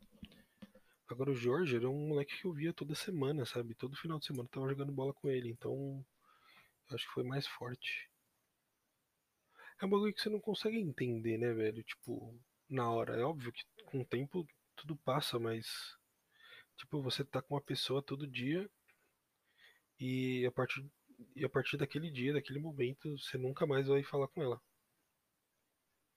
Agora 1.09 1.31
o 1.31 1.35
Jorge 1.35 1.77
era 1.77 1.89
um 1.89 2.09
moleque 2.09 2.37
que 2.41 2.47
eu 2.47 2.53
via 2.53 2.73
toda 2.73 2.95
semana, 2.95 3.47
sabe? 3.47 3.75
Todo 3.75 3.97
final 3.97 4.19
de 4.19 4.27
semana 4.27 4.45
eu 4.47 4.51
tava 4.51 4.69
jogando 4.69 4.93
bola 4.93 5.15
com 5.15 5.31
ele, 5.31 5.49
então 5.49 6.05
acho 6.91 7.07
que 7.07 7.13
foi 7.15 7.23
mais 7.23 7.47
forte. 7.47 8.11
É 9.81 9.87
um 9.87 9.91
bagulho 9.91 10.13
que 10.13 10.21
você 10.21 10.29
não 10.29 10.41
consegue 10.41 10.79
entender, 10.79 11.39
né, 11.39 11.53
velho? 11.53 11.83
Tipo, 11.85 12.37
na 12.69 12.91
hora. 12.91 13.15
É 13.17 13.25
óbvio 13.25 13.53
que 13.53 13.63
com 13.85 14.01
o 14.01 14.05
tempo 14.05 14.47
tudo 14.75 14.97
passa, 14.97 15.39
mas, 15.39 15.97
tipo, 16.77 17.03
você 17.03 17.25
tá 17.25 17.41
com 17.43 17.55
uma 17.55 17.61
pessoa 17.63 18.03
todo 18.03 18.27
dia 18.27 18.69
e 19.99 20.45
a 20.47 20.53
partir, 20.53 20.85
e 21.35 21.45
a 21.45 21.49
partir 21.49 21.77
daquele 21.77 22.11
dia, 22.11 22.33
daquele 22.35 22.59
momento, 22.59 23.19
você 23.19 23.39
nunca 23.39 23.67
mais 23.67 23.87
vai 23.87 24.03
falar 24.03 24.29
com 24.29 24.43
ela. 24.43 24.61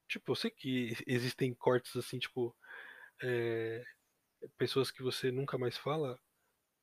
Tipo, 0.08 0.32
eu 0.32 0.36
sei 0.36 0.52
que 0.52 0.94
existem 1.08 1.54
cortes 1.54 1.96
assim, 1.96 2.20
tipo, 2.20 2.56
é, 3.22 3.84
pessoas 4.58 4.92
que 4.92 5.04
você 5.04 5.32
nunca 5.32 5.58
mais 5.58 5.78
fala 5.78 6.20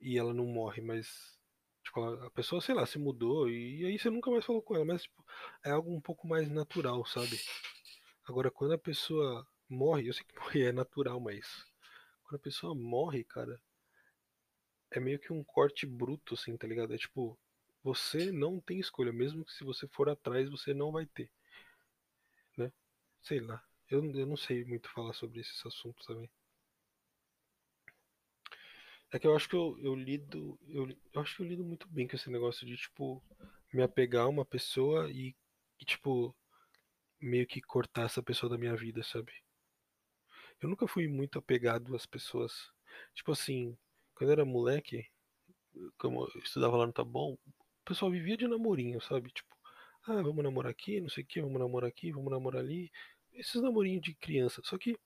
e 0.00 0.18
ela 0.18 0.34
não 0.34 0.46
morre, 0.46 0.82
mas 0.82 1.38
tipo, 1.84 2.02
a 2.04 2.30
pessoa, 2.30 2.60
sei 2.60 2.74
lá, 2.74 2.86
se 2.86 2.98
mudou 2.98 3.48
e, 3.50 3.84
aí 3.86 3.98
você 3.98 4.10
nunca 4.10 4.30
mais 4.30 4.44
falou 4.44 4.62
com 4.62 4.74
ela, 4.76 4.84
mas 4.84 5.02
tipo, 5.04 5.24
é 5.64 5.70
algo 5.70 5.92
um 5.94 6.00
pouco 6.00 6.26
mais 6.28 6.48
natural, 6.50 7.04
sabe? 7.06 7.40
Agora, 8.24 8.50
quando 8.50 8.74
a 8.74 8.78
pessoa 8.78 9.46
morre, 9.68 10.08
eu 10.08 10.14
sei 10.14 10.24
que 10.24 10.34
morrer 10.40 10.66
é 10.68 10.72
natural, 10.72 11.20
mas 11.20 11.46
quando 12.24 12.36
a 12.40 12.44
pessoa 12.44 12.74
morre, 12.74 13.24
cara, 13.24 13.60
é 14.90 14.98
meio 14.98 15.18
que 15.20 15.32
um 15.32 15.44
corte 15.44 15.86
bruto, 15.86 16.34
assim, 16.34 16.56
tá 16.56 16.66
ligado? 16.66 16.92
É 16.92 16.98
tipo, 16.98 17.38
você 17.84 18.32
não 18.32 18.60
tem 18.60 18.80
escolha, 18.80 19.12
mesmo 19.12 19.44
que 19.44 19.52
se 19.52 19.62
você 19.62 19.86
for 19.88 20.08
atrás, 20.08 20.50
você 20.50 20.74
não 20.74 20.90
vai 20.90 21.06
ter, 21.06 21.30
né? 22.56 22.72
Sei 23.22 23.40
lá. 23.40 23.62
Eu, 23.88 24.04
eu 24.14 24.26
não 24.26 24.36
sei 24.36 24.64
muito 24.64 24.90
falar 24.90 25.12
sobre 25.12 25.40
esses 25.40 25.64
assuntos 25.64 26.04
também. 26.06 26.28
É 29.12 29.18
que 29.18 29.26
eu 29.26 29.34
acho 29.36 29.48
que 29.48 29.56
eu, 29.56 29.78
eu 29.80 29.94
lido. 29.94 30.58
Eu, 30.68 30.88
eu 31.12 31.20
acho 31.20 31.36
que 31.36 31.42
eu 31.42 31.46
lido 31.46 31.64
muito 31.64 31.88
bem 31.88 32.06
com 32.08 32.16
esse 32.16 32.30
negócio 32.30 32.66
de, 32.66 32.76
tipo, 32.76 33.22
me 33.72 33.82
apegar 33.82 34.24
a 34.24 34.28
uma 34.28 34.44
pessoa 34.44 35.10
e, 35.10 35.34
e, 35.80 35.84
tipo, 35.84 36.34
meio 37.20 37.46
que 37.46 37.60
cortar 37.60 38.04
essa 38.06 38.22
pessoa 38.22 38.50
da 38.50 38.58
minha 38.58 38.76
vida, 38.76 39.02
sabe? 39.02 39.32
Eu 40.60 40.68
nunca 40.68 40.86
fui 40.88 41.06
muito 41.08 41.38
apegado 41.38 41.94
às 41.94 42.06
pessoas. 42.06 42.70
Tipo 43.14 43.32
assim, 43.32 43.76
quando 44.14 44.30
eu 44.30 44.34
era 44.34 44.44
moleque, 44.44 45.06
como 45.98 46.24
eu 46.34 46.42
estudava 46.42 46.76
lá 46.76 46.86
no 46.86 46.92
Taboão, 46.92 47.32
o 47.34 47.84
pessoal 47.84 48.10
vivia 48.10 48.36
de 48.36 48.48
namorinho, 48.48 49.00
sabe? 49.00 49.30
Tipo, 49.30 49.54
ah, 50.04 50.22
vamos 50.22 50.42
namorar 50.42 50.70
aqui, 50.70 51.00
não 51.00 51.08
sei 51.08 51.24
o 51.24 51.26
que, 51.26 51.40
vamos 51.40 51.58
namorar 51.58 51.88
aqui, 51.88 52.12
vamos 52.12 52.30
namorar 52.30 52.62
ali. 52.62 52.90
Esses 53.32 53.60
namorinhos 53.60 54.02
de 54.02 54.14
criança. 54.14 54.62
Só 54.64 54.78
que 54.78 54.96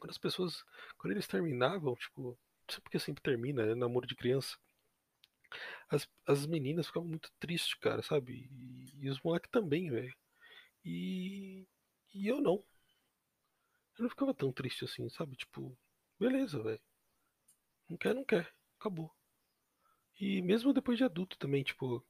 quando 0.00 0.10
as 0.10 0.18
pessoas, 0.18 0.64
quando 0.98 1.12
eles 1.12 1.26
terminavam, 1.26 1.94
tipo, 1.94 2.38
porque 2.82 2.98
sempre 2.98 3.22
termina, 3.22 3.64
né? 3.66 3.74
Namoro 3.74 4.06
de 4.06 4.14
criança. 4.14 4.56
As, 5.90 6.08
as 6.26 6.46
meninas 6.46 6.86
ficavam 6.86 7.08
muito 7.08 7.30
tristes, 7.38 7.74
cara, 7.74 8.02
sabe? 8.02 8.48
E, 8.50 9.06
e 9.06 9.10
os 9.10 9.20
moleques 9.22 9.50
também, 9.50 9.90
velho. 9.90 10.14
E, 10.84 11.66
e 12.14 12.28
eu 12.28 12.40
não. 12.40 12.64
Eu 13.98 14.04
não 14.04 14.10
ficava 14.10 14.32
tão 14.34 14.52
triste 14.52 14.84
assim, 14.84 15.08
sabe? 15.08 15.36
Tipo, 15.36 15.76
beleza, 16.18 16.62
velho. 16.62 16.80
Não 17.88 17.96
quer, 17.96 18.14
não 18.14 18.24
quer. 18.24 18.52
Acabou. 18.78 19.12
E 20.20 20.42
mesmo 20.42 20.72
depois 20.72 20.98
de 20.98 21.04
adulto 21.04 21.38
também, 21.38 21.62
tipo, 21.62 22.04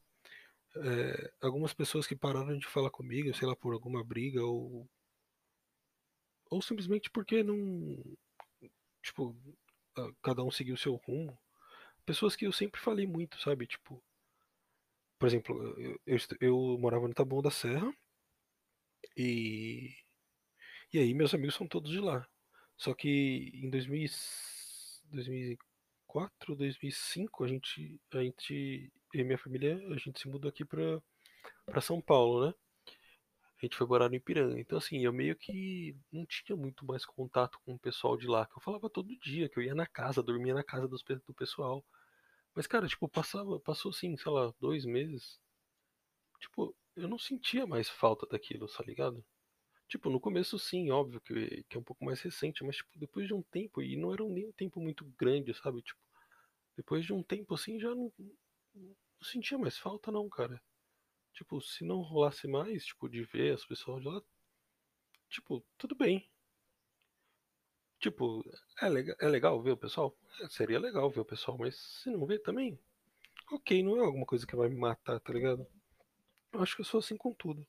é, 0.77 1.33
algumas 1.41 1.75
pessoas 1.75 2.07
que 2.07 2.17
pararam 2.17 2.59
de 2.59 2.67
falar 2.67 2.91
comigo, 2.91 3.35
sei 3.35 3.47
lá, 3.47 3.55
por 3.57 3.73
alguma 3.75 4.05
briga 4.05 4.45
ou, 4.45 4.89
ou 6.51 6.63
simplesmente 6.63 7.11
porque 7.11 7.43
não, 7.43 7.57
tipo, 9.03 9.37
cada 10.23 10.43
um 10.45 10.51
seguiu 10.51 10.75
o 10.75 10.79
seu 10.79 10.95
rumo. 10.97 11.39
Pessoas 12.07 12.37
que 12.37 12.47
eu 12.47 12.53
sempre 12.53 12.81
falei 12.81 13.07
muito, 13.07 13.41
sabe? 13.41 13.67
Tipo, 13.67 14.03
por 15.19 15.27
exemplo, 15.29 15.55
eu, 15.79 16.01
eu, 16.07 16.19
eu 16.41 16.79
morava 16.79 17.07
no 17.09 17.15
Taboão 17.15 17.43
da 17.43 17.51
Serra 17.51 17.93
e, 19.17 19.95
e 20.93 20.99
aí 20.99 21.15
meus 21.15 21.35
amigos 21.35 21.55
são 21.55 21.67
todos 21.69 21.91
de 21.91 22.01
lá. 22.01 22.27
Só 22.77 22.95
que 22.95 23.51
em 23.55 23.71
2000, 23.71 24.05
e- 24.05 24.11
2004, 25.13 26.57
2005, 26.57 27.45
a 27.45 27.49
gente, 27.49 28.01
a 28.13 28.23
gente, 28.23 28.93
e 29.15 29.25
minha 29.25 29.39
família, 29.39 29.77
a 29.95 29.99
gente 29.99 30.21
se 30.21 30.29
mudou 30.29 30.49
aqui 30.49 30.65
pra, 30.65 31.03
pra 31.67 31.81
São 31.81 32.01
Paulo, 32.01 32.49
né? 32.49 32.55
A 33.61 33.67
gente 33.67 33.77
foi 33.77 33.87
morar 33.87 34.09
no 34.09 34.15
Ipiranga. 34.17 34.59
Então, 34.61 34.79
assim, 34.79 35.05
eu 35.05 35.13
meio 35.13 35.37
que 35.37 35.97
não 36.13 36.25
tinha 36.27 36.57
muito 36.57 36.85
mais 36.87 37.05
contato 37.05 37.59
com 37.65 37.75
o 37.75 37.79
pessoal 37.79 38.17
de 38.17 38.27
lá, 38.27 38.47
que 38.47 38.57
eu 38.57 38.61
falava 38.63 38.89
todo 38.91 39.17
dia, 39.19 39.49
que 39.49 39.59
eu 39.59 39.63
ia 39.63 39.75
na 39.75 39.87
casa, 39.87 40.23
dormia 40.23 40.55
na 40.55 40.63
casa 40.65 40.87
dos, 40.89 41.03
do 41.27 41.35
pessoal. 41.35 41.85
Mas, 42.55 42.67
cara, 42.67 42.89
tipo, 42.89 43.09
passava, 43.09 43.61
passou 43.61 43.91
assim, 43.91 44.17
sei 44.17 44.33
lá, 44.33 44.53
dois 44.61 44.85
meses. 44.85 45.41
Tipo, 46.41 46.75
eu 46.97 47.09
não 47.09 47.19
sentia 47.19 47.67
mais 47.67 47.89
falta 47.89 48.27
daquilo, 48.27 48.67
tá 48.69 48.83
ligado? 48.85 49.25
Tipo, 49.89 50.11
no 50.11 50.21
começo 50.21 50.59
sim, 50.59 50.91
óbvio 50.91 51.21
que, 51.21 51.65
que 51.69 51.77
é 51.77 51.81
um 51.81 51.85
pouco 51.85 52.05
mais 52.05 52.21
recente, 52.21 52.65
mas 52.65 52.77
tipo, 52.77 52.91
depois 52.99 53.27
de 53.27 53.35
um 53.35 53.43
tempo, 53.43 53.83
e 53.83 53.97
não 53.97 54.13
era 54.13 54.25
nem 54.25 54.47
um 54.49 54.53
tempo 54.53 54.81
muito 54.81 55.05
grande, 55.19 55.55
sabe? 55.55 55.83
Tipo, 55.83 56.01
depois 56.77 57.05
de 57.07 57.13
um 57.13 57.23
tempo 57.23 57.55
assim 57.55 57.81
já 57.81 57.91
não, 57.95 58.13
não 58.75 58.97
sentia 59.23 59.59
mais 59.59 59.79
falta 59.79 60.13
não, 60.13 60.29
cara. 60.29 60.63
Tipo, 61.33 61.61
se 61.61 61.85
não 61.85 62.01
rolasse 62.01 62.49
mais, 62.49 62.85
tipo, 62.85 63.09
de 63.09 63.23
ver 63.23 63.55
as 63.55 63.65
pessoas 63.65 64.03
de 64.03 64.09
lá, 64.09 64.21
tipo, 65.29 65.65
tudo 65.77 65.95
bem. 65.95 66.29
Tipo, 68.01 68.45
é 68.81 68.89
legal, 68.89 69.17
é 69.21 69.29
legal 69.29 69.63
ver 69.63 69.73
o 69.73 69.77
pessoal? 69.77 70.17
É, 70.41 70.49
seria 70.49 70.79
legal 70.79 71.11
ver 71.11 71.21
o 71.21 71.25
pessoal, 71.25 71.59
mas 71.59 71.77
se 71.77 72.11
não 72.11 72.27
ver 72.27 72.39
também, 72.41 72.79
ok, 73.51 73.83
não 73.83 73.97
é 73.99 74.01
alguma 74.05 74.27
coisa 74.27 74.47
que 74.47 74.57
vai 74.57 74.69
me 74.69 74.77
matar, 74.77 75.21
tá 75.21 75.33
ligado? 75.33 75.67
Eu 76.53 76.63
acho 76.63 76.77
que 76.77 76.83
eu 76.83 76.87
sou 76.87 77.01
assim 77.01 77.17
com 77.17 77.33
tudo. 77.35 77.67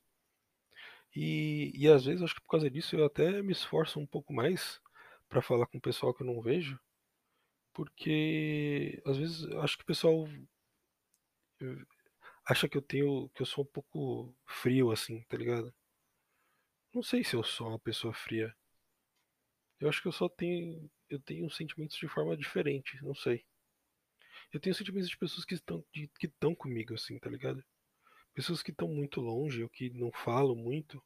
E, 1.16 1.72
e 1.76 1.88
às 1.88 2.06
vezes, 2.06 2.22
acho 2.22 2.36
que 2.36 2.42
por 2.42 2.52
causa 2.52 2.70
disso, 2.70 2.96
eu 2.96 3.06
até 3.06 3.42
me 3.42 3.52
esforço 3.52 4.00
um 4.00 4.06
pouco 4.06 4.34
mais 4.34 4.80
pra 5.28 5.42
falar 5.42 5.66
com 5.68 5.78
o 5.78 5.82
pessoal 5.82 6.14
que 6.14 6.22
eu 6.24 6.28
não 6.28 6.42
vejo, 6.42 6.80
porque 7.74 9.02
às 9.06 9.18
vezes 9.18 9.46
acho 9.58 9.78
que 9.78 9.84
o 9.84 9.88
pessoal 9.88 10.28
acha 12.50 12.68
que 12.68 12.78
eu 12.78 12.82
tenho, 12.82 13.30
que 13.36 13.42
eu 13.42 13.46
sou 13.46 13.64
um 13.64 13.68
pouco 13.68 14.36
frio, 14.46 14.92
assim, 14.92 15.22
tá 15.30 15.38
ligado? 15.38 15.74
Não 16.94 17.02
sei 17.02 17.24
se 17.24 17.36
eu 17.36 17.42
sou 17.44 17.70
uma 17.70 17.80
pessoa 17.80 18.14
fria. 18.14 18.56
Eu 19.78 19.90
acho 19.90 20.02
que 20.02 20.08
eu 20.08 20.12
só 20.14 20.30
tenho, 20.30 20.90
eu 21.10 21.20
tenho 21.20 21.50
sentimentos 21.50 21.98
de 21.98 22.08
forma 22.08 22.38
diferente, 22.38 22.98
não 23.04 23.14
sei. 23.14 23.44
Eu 24.54 24.60
tenho 24.60 24.76
sentimentos 24.76 25.10
de 25.10 25.18
pessoas 25.18 25.46
que 25.46 25.54
estão, 25.56 25.84
de- 25.94 26.10
que 26.20 26.28
estão 26.28 26.54
comigo, 26.56 26.94
assim, 26.94 27.18
tá 27.20 27.30
ligado? 27.30 27.64
Pessoas 28.36 28.64
que 28.64 28.72
estão 28.72 28.88
muito 28.90 29.22
longe, 29.22 29.64
ou 29.64 29.70
que 29.70 29.90
não 29.92 30.12
falam 30.12 30.56
muito. 30.56 31.04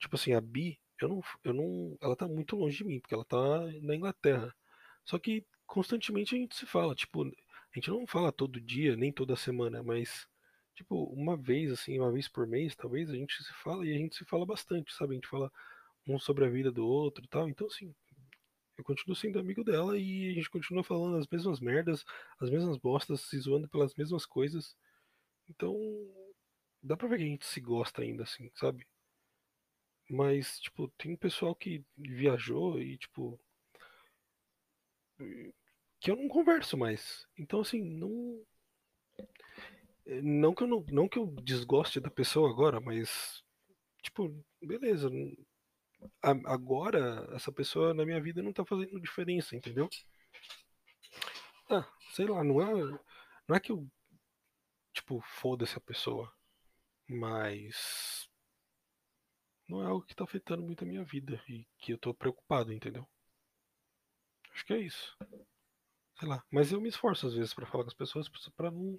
Tipo 0.00 0.16
assim, 0.16 0.34
a 0.34 0.40
Bi, 0.40 0.80
eu 1.00 1.08
não, 1.08 1.22
eu 1.44 1.54
não, 1.54 1.98
ela 2.02 2.16
tá 2.16 2.28
muito 2.28 2.56
longe 2.56 2.78
de 2.78 2.84
mim, 2.84 3.00
porque 3.00 3.14
ela 3.14 3.24
tá 3.26 3.60
na 3.82 3.94
Inglaterra. 3.96 4.54
Só 5.04 5.18
que 5.18 5.46
constantemente 5.66 6.34
a 6.34 6.38
gente 6.38 6.56
se 6.56 6.66
fala, 6.66 6.94
tipo, 6.94 7.24
a 7.24 7.30
gente 7.74 7.90
não 7.90 8.06
fala 8.06 8.32
todo 8.32 8.60
dia, 8.60 8.96
nem 8.96 9.12
toda 9.12 9.36
semana, 9.36 9.82
mas 9.82 10.28
tipo, 10.78 11.04
uma 11.12 11.36
vez 11.36 11.72
assim, 11.72 11.98
uma 11.98 12.12
vez 12.12 12.28
por 12.28 12.46
mês, 12.46 12.76
talvez 12.76 13.10
a 13.10 13.14
gente 13.14 13.42
se 13.42 13.52
fala 13.52 13.84
e 13.84 13.92
a 13.92 13.98
gente 13.98 14.14
se 14.14 14.24
fala 14.24 14.46
bastante, 14.46 14.94
sabe? 14.94 15.12
A 15.12 15.14
gente 15.16 15.26
fala 15.28 15.50
um 16.06 16.18
sobre 16.20 16.44
a 16.44 16.48
vida 16.48 16.70
do 16.70 16.86
outro 16.86 17.24
e 17.24 17.28
tal. 17.28 17.48
Então 17.48 17.66
assim, 17.66 17.92
eu 18.76 18.84
continuo 18.84 19.16
sendo 19.16 19.40
amigo 19.40 19.64
dela 19.64 19.98
e 19.98 20.30
a 20.30 20.34
gente 20.34 20.48
continua 20.48 20.84
falando 20.84 21.16
as 21.16 21.26
mesmas 21.26 21.58
merdas, 21.58 22.04
as 22.40 22.48
mesmas 22.48 22.76
bostas, 22.76 23.22
se 23.22 23.36
zoando 23.40 23.68
pelas 23.68 23.92
mesmas 23.96 24.24
coisas. 24.24 24.76
Então, 25.48 25.76
dá 26.80 26.96
pra 26.96 27.08
ver 27.08 27.16
que 27.18 27.24
a 27.24 27.26
gente 27.26 27.44
se 27.44 27.60
gosta 27.60 28.02
ainda 28.02 28.22
assim, 28.22 28.48
sabe? 28.54 28.86
Mas, 30.08 30.60
tipo, 30.60 30.88
tem 30.96 31.16
pessoal 31.16 31.56
que 31.56 31.84
viajou 31.96 32.80
e, 32.80 32.96
tipo, 32.98 33.38
que 35.98 36.10
eu 36.10 36.14
não 36.14 36.28
converso 36.28 36.76
mais. 36.76 37.26
Então, 37.36 37.60
assim, 37.60 37.82
não. 37.82 38.40
Não 40.22 40.54
que 40.54 40.62
eu, 40.62 40.66
não, 40.66 40.84
não 40.90 41.08
que 41.08 41.18
eu 41.18 41.26
desgoste 41.42 42.00
da 42.00 42.10
pessoa 42.10 42.50
agora, 42.50 42.80
mas, 42.80 43.44
tipo, 44.02 44.34
beleza. 44.62 45.10
Agora, 46.22 47.28
essa 47.34 47.52
pessoa 47.52 47.92
na 47.92 48.06
minha 48.06 48.20
vida 48.20 48.42
não 48.42 48.52
tá 48.52 48.64
fazendo 48.64 49.00
diferença, 49.00 49.54
entendeu? 49.54 49.88
Ah, 51.70 51.86
sei 52.14 52.26
lá, 52.26 52.42
não 52.42 52.62
é. 52.62 52.98
Não 53.46 53.54
é 53.56 53.60
que 53.60 53.70
eu, 53.70 53.86
tipo, 54.94 55.20
foda-se 55.20 55.76
a 55.76 55.80
pessoa, 55.80 56.32
mas. 57.06 58.26
Não 59.68 59.82
é 59.82 59.86
algo 59.86 60.06
que 60.06 60.14
tá 60.14 60.24
afetando 60.24 60.62
muito 60.62 60.84
a 60.84 60.86
minha 60.86 61.04
vida 61.04 61.38
e 61.46 61.66
que 61.76 61.92
eu 61.92 61.98
tô 61.98 62.14
preocupado, 62.14 62.72
entendeu? 62.72 63.06
Acho 64.54 64.64
que 64.64 64.72
é 64.72 64.78
isso. 64.78 65.14
Sei 66.18 66.26
lá. 66.26 66.42
Mas 66.50 66.72
eu 66.72 66.80
me 66.80 66.88
esforço 66.88 67.26
às 67.26 67.34
vezes 67.34 67.52
pra 67.52 67.66
falar 67.66 67.84
com 67.84 67.90
as 67.90 67.94
pessoas 67.94 68.28
pra 68.56 68.70
não 68.70 68.98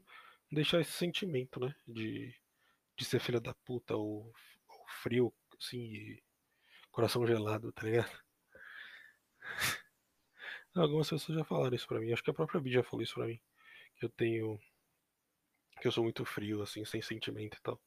deixar 0.52 0.82
esse 0.82 0.92
sentimento, 0.92 1.60
né? 1.60 1.74
De, 1.88 2.34
de 2.98 3.06
ser 3.06 3.20
filha 3.22 3.40
da 3.42 3.54
puta 3.66 3.96
ou, 3.96 4.34
ou 4.68 4.86
frio, 5.04 5.34
assim, 5.60 6.18
coração 6.92 7.26
gelado, 7.28 7.72
tá 7.74 7.84
ligado? 7.86 8.12
Algumas 10.76 11.10
pessoas 11.10 11.38
já 11.38 11.44
falaram 11.46 11.76
isso 11.76 11.88
pra 11.88 12.00
mim. 12.00 12.12
Acho 12.12 12.24
que 12.24 12.32
a 12.32 12.34
própria 12.34 12.60
Bia 12.62 12.74
já 12.74 12.84
falou 12.84 13.04
isso 13.04 13.14
pra 13.16 13.26
mim. 13.28 13.40
Que 13.98 14.06
eu 14.06 14.10
tenho. 14.10 14.60
Que 15.82 15.88
eu 15.88 15.92
sou 15.92 16.04
muito 16.04 16.24
frio, 16.24 16.62
assim, 16.62 16.86
sem 16.86 17.02
sentimento 17.02 17.58
e 17.58 17.62
tal. 17.62 17.82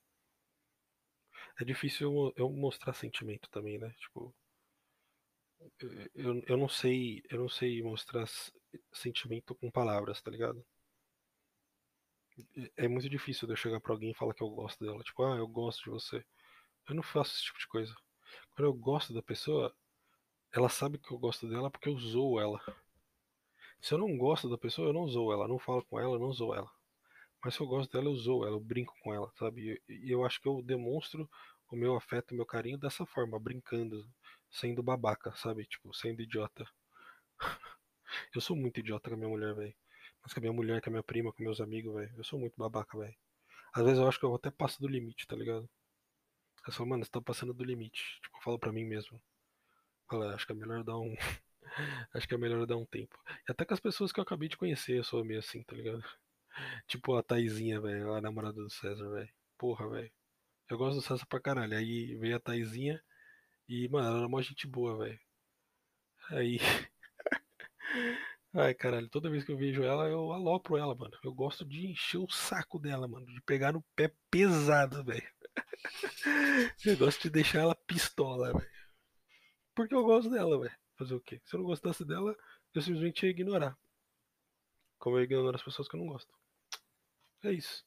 É 1.59 1.65
difícil 1.65 2.13
eu, 2.37 2.45
eu 2.45 2.51
mostrar 2.51 2.93
sentimento 2.93 3.49
também, 3.49 3.79
né? 3.79 3.91
Tipo, 3.99 4.35
eu, 6.15 6.43
eu, 6.47 6.57
não 6.57 6.69
sei. 6.69 7.23
Eu 7.31 7.39
não 7.39 7.49
sei 7.49 7.83
mostrar 7.83 8.27
sentimento 8.93 9.55
com 9.55 9.71
palavras, 9.71 10.21
tá 10.23 10.31
ligado? 10.31 10.65
É 12.79 12.85
é 12.85 12.89
muito 12.89 13.09
difícil 13.09 13.49
eu 13.49 13.57
chegar 13.57 13.81
pra 13.81 13.93
alguém 13.93 14.11
e 14.11 14.15
falar 14.15 14.35
que 14.35 14.43
eu 14.43 14.51
gosto 14.51 14.85
dela. 14.85 15.03
Tipo, 15.03 15.25
ah, 15.25 15.37
eu 15.37 15.47
gosto 15.47 15.85
de 15.85 15.91
você. 15.91 16.25
Eu 16.89 16.95
não 16.95 17.03
faço 17.03 17.35
esse 17.35 17.45
tipo 17.45 17.59
de 17.59 17.67
coisa. 17.69 17.95
Quando 18.55 18.67
eu 18.69 18.75
gosto 18.75 19.13
da 19.15 19.23
pessoa, 19.23 19.75
ela 20.53 20.69
sabe 20.69 20.99
que 20.99 21.13
eu 21.13 21.19
gosto 21.19 21.49
dela 21.49 21.71
porque 21.71 21.89
eu 21.89 21.99
zoo 21.99 22.41
ela. 22.41 22.61
Se 23.83 23.93
eu 23.93 23.99
não 23.99 24.17
gosto 24.17 24.49
da 24.49 24.57
pessoa, 24.57 24.89
eu 24.89 24.93
não 24.95 25.07
zoo 25.09 25.33
ela, 25.33 25.47
não 25.49 25.59
falo 25.59 25.85
com 25.85 25.99
ela, 26.01 26.15
eu 26.15 26.19
não 26.19 26.33
zoo 26.33 26.55
ela. 26.55 26.71
Mas 27.45 27.55
se 27.55 27.61
eu 27.61 27.67
gosto 27.67 27.93
dela, 27.93 28.07
eu 28.09 28.17
zoo 28.17 28.45
ela, 28.47 28.57
eu 28.57 28.61
brinco 28.61 28.95
com 29.03 29.13
ela, 29.15 29.31
sabe? 29.39 29.83
E 29.89 30.11
eu 30.11 30.25
acho 30.25 30.41
que 30.41 30.49
eu 30.49 30.63
demonstro 30.63 31.29
o 31.71 31.77
meu 31.77 31.97
afeto, 31.97 32.33
o 32.33 32.37
meu 32.37 32.47
carinho 32.47 32.79
dessa 32.79 33.05
forma, 33.07 33.39
brincando, 33.41 34.07
sendo 34.51 34.83
babaca, 34.83 35.35
sabe? 35.37 35.67
Tipo, 35.67 35.95
sendo 35.95 36.23
idiota. 36.23 36.67
Eu 38.35 38.41
sou 38.43 38.57
muito 38.57 38.81
idiota 38.81 39.09
com 39.09 39.15
a 39.15 39.19
minha 39.19 39.29
mulher, 39.31 39.55
velho. 39.55 39.75
Mas 40.23 40.33
com 40.33 40.41
a 40.41 40.43
minha 40.43 40.53
mulher, 40.53 40.81
com 40.81 40.91
a 40.91 40.93
minha 40.93 41.03
prima, 41.03 41.33
com 41.33 41.43
meus 41.43 41.61
amigos, 41.61 41.95
velho. 41.95 42.13
Eu 42.17 42.25
sou 42.25 42.39
muito 42.39 42.55
babaca, 42.57 42.97
velho. 42.99 43.15
Às 43.75 43.85
vezes 43.85 43.99
eu 43.99 44.09
acho 44.09 44.19
que 44.19 44.25
eu 44.25 44.35
até 44.35 44.51
passo 44.51 44.81
do 44.81 44.89
limite, 44.89 45.27
tá 45.27 45.37
ligado? 45.37 45.69
Eu 46.67 46.73
falo, 46.73 46.91
mano, 46.91 47.05
você 47.05 47.11
tá 47.11 47.21
passando 47.21 47.53
do 47.53 47.65
limite. 47.65 48.21
Tipo, 48.23 48.37
eu 48.39 48.43
falo 48.43 48.59
pra 48.59 48.73
mim 48.73 48.85
mesmo. 48.85 49.21
Fala, 50.09 50.35
acho 50.35 50.47
que 50.47 50.53
é 50.53 50.55
melhor 50.55 50.85
dar 50.85 50.99
um. 50.99 51.15
Acho 52.13 52.29
que 52.29 52.35
é 52.35 52.39
melhor 52.39 52.67
dar 52.67 52.77
um 52.77 52.85
tempo. 52.85 53.17
E 53.49 53.53
até 53.53 53.65
com 53.65 53.73
as 53.73 53.81
pessoas 53.81 54.13
que 54.13 54.21
eu 54.21 54.23
acabei 54.25 54.49
de 54.49 54.57
conhecer, 54.59 54.99
eu 54.99 55.05
sou 55.05 55.25
meio 55.25 55.41
assim, 55.41 55.63
tá 55.63 55.75
ligado? 55.75 56.05
Tipo 56.87 57.17
a 57.17 57.23
Taizinha, 57.23 57.81
velho, 57.81 58.13
a 58.13 58.21
namorada 58.21 58.63
do 58.63 58.69
César, 58.71 59.09
velho. 59.11 59.33
Porra, 59.57 59.89
velho. 59.89 60.13
Eu 60.69 60.79
gosto 60.79 60.97
do 60.97 61.03
César 61.03 61.27
pra 61.27 61.41
caralho. 61.41 61.77
Aí 61.77 62.17
veio 62.17 62.37
a 62.37 62.41
Taizinha 62.41 63.03
e, 63.69 63.89
mano, 63.89 64.09
ela 64.09 64.19
era 64.19 64.27
uma 64.27 64.43
gente 64.43 64.67
boa, 64.67 64.99
velho. 64.99 65.21
Aí. 66.31 66.59
Ai, 68.55 68.75
caralho, 68.75 69.09
toda 69.09 69.31
vez 69.31 69.45
que 69.45 69.53
eu 69.53 69.57
vejo 69.57 69.83
ela, 69.83 70.09
eu 70.09 70.31
alopro 70.31 70.77
ela, 70.77 70.95
mano. 70.95 71.17
Eu 71.25 71.33
gosto 71.33 71.65
de 71.65 71.87
encher 71.87 72.19
o 72.19 72.29
saco 72.31 72.79
dela, 72.79 73.09
mano. 73.09 73.25
De 73.27 73.41
pegar 73.43 73.73
no 73.73 73.83
pé 73.97 74.13
pesado, 74.31 75.03
velho. 75.05 75.27
Eu 76.87 76.97
gosto 76.97 77.23
de 77.23 77.31
deixar 77.31 77.61
ela 77.61 77.75
pistola, 77.75 78.53
velho. 78.53 78.71
Porque 79.75 79.95
eu 79.95 80.05
gosto 80.05 80.31
dela, 80.31 80.59
velho. 80.59 80.75
Fazer 80.97 81.15
o 81.15 81.21
quê? 81.21 81.41
Se 81.45 81.55
eu 81.55 81.61
não 81.61 81.67
gostasse 81.67 82.05
dela, 82.05 82.37
eu 82.75 82.83
simplesmente 82.83 83.25
ia 83.25 83.31
ignorar. 83.31 83.77
Como 84.99 85.17
eu 85.19 85.23
ignoro 85.23 85.57
as 85.57 85.63
pessoas 85.63 85.89
que 85.89 85.97
eu 85.97 86.01
não 86.01 86.07
gosto. 86.07 86.33
É 87.43 87.53
isso. 87.53 87.85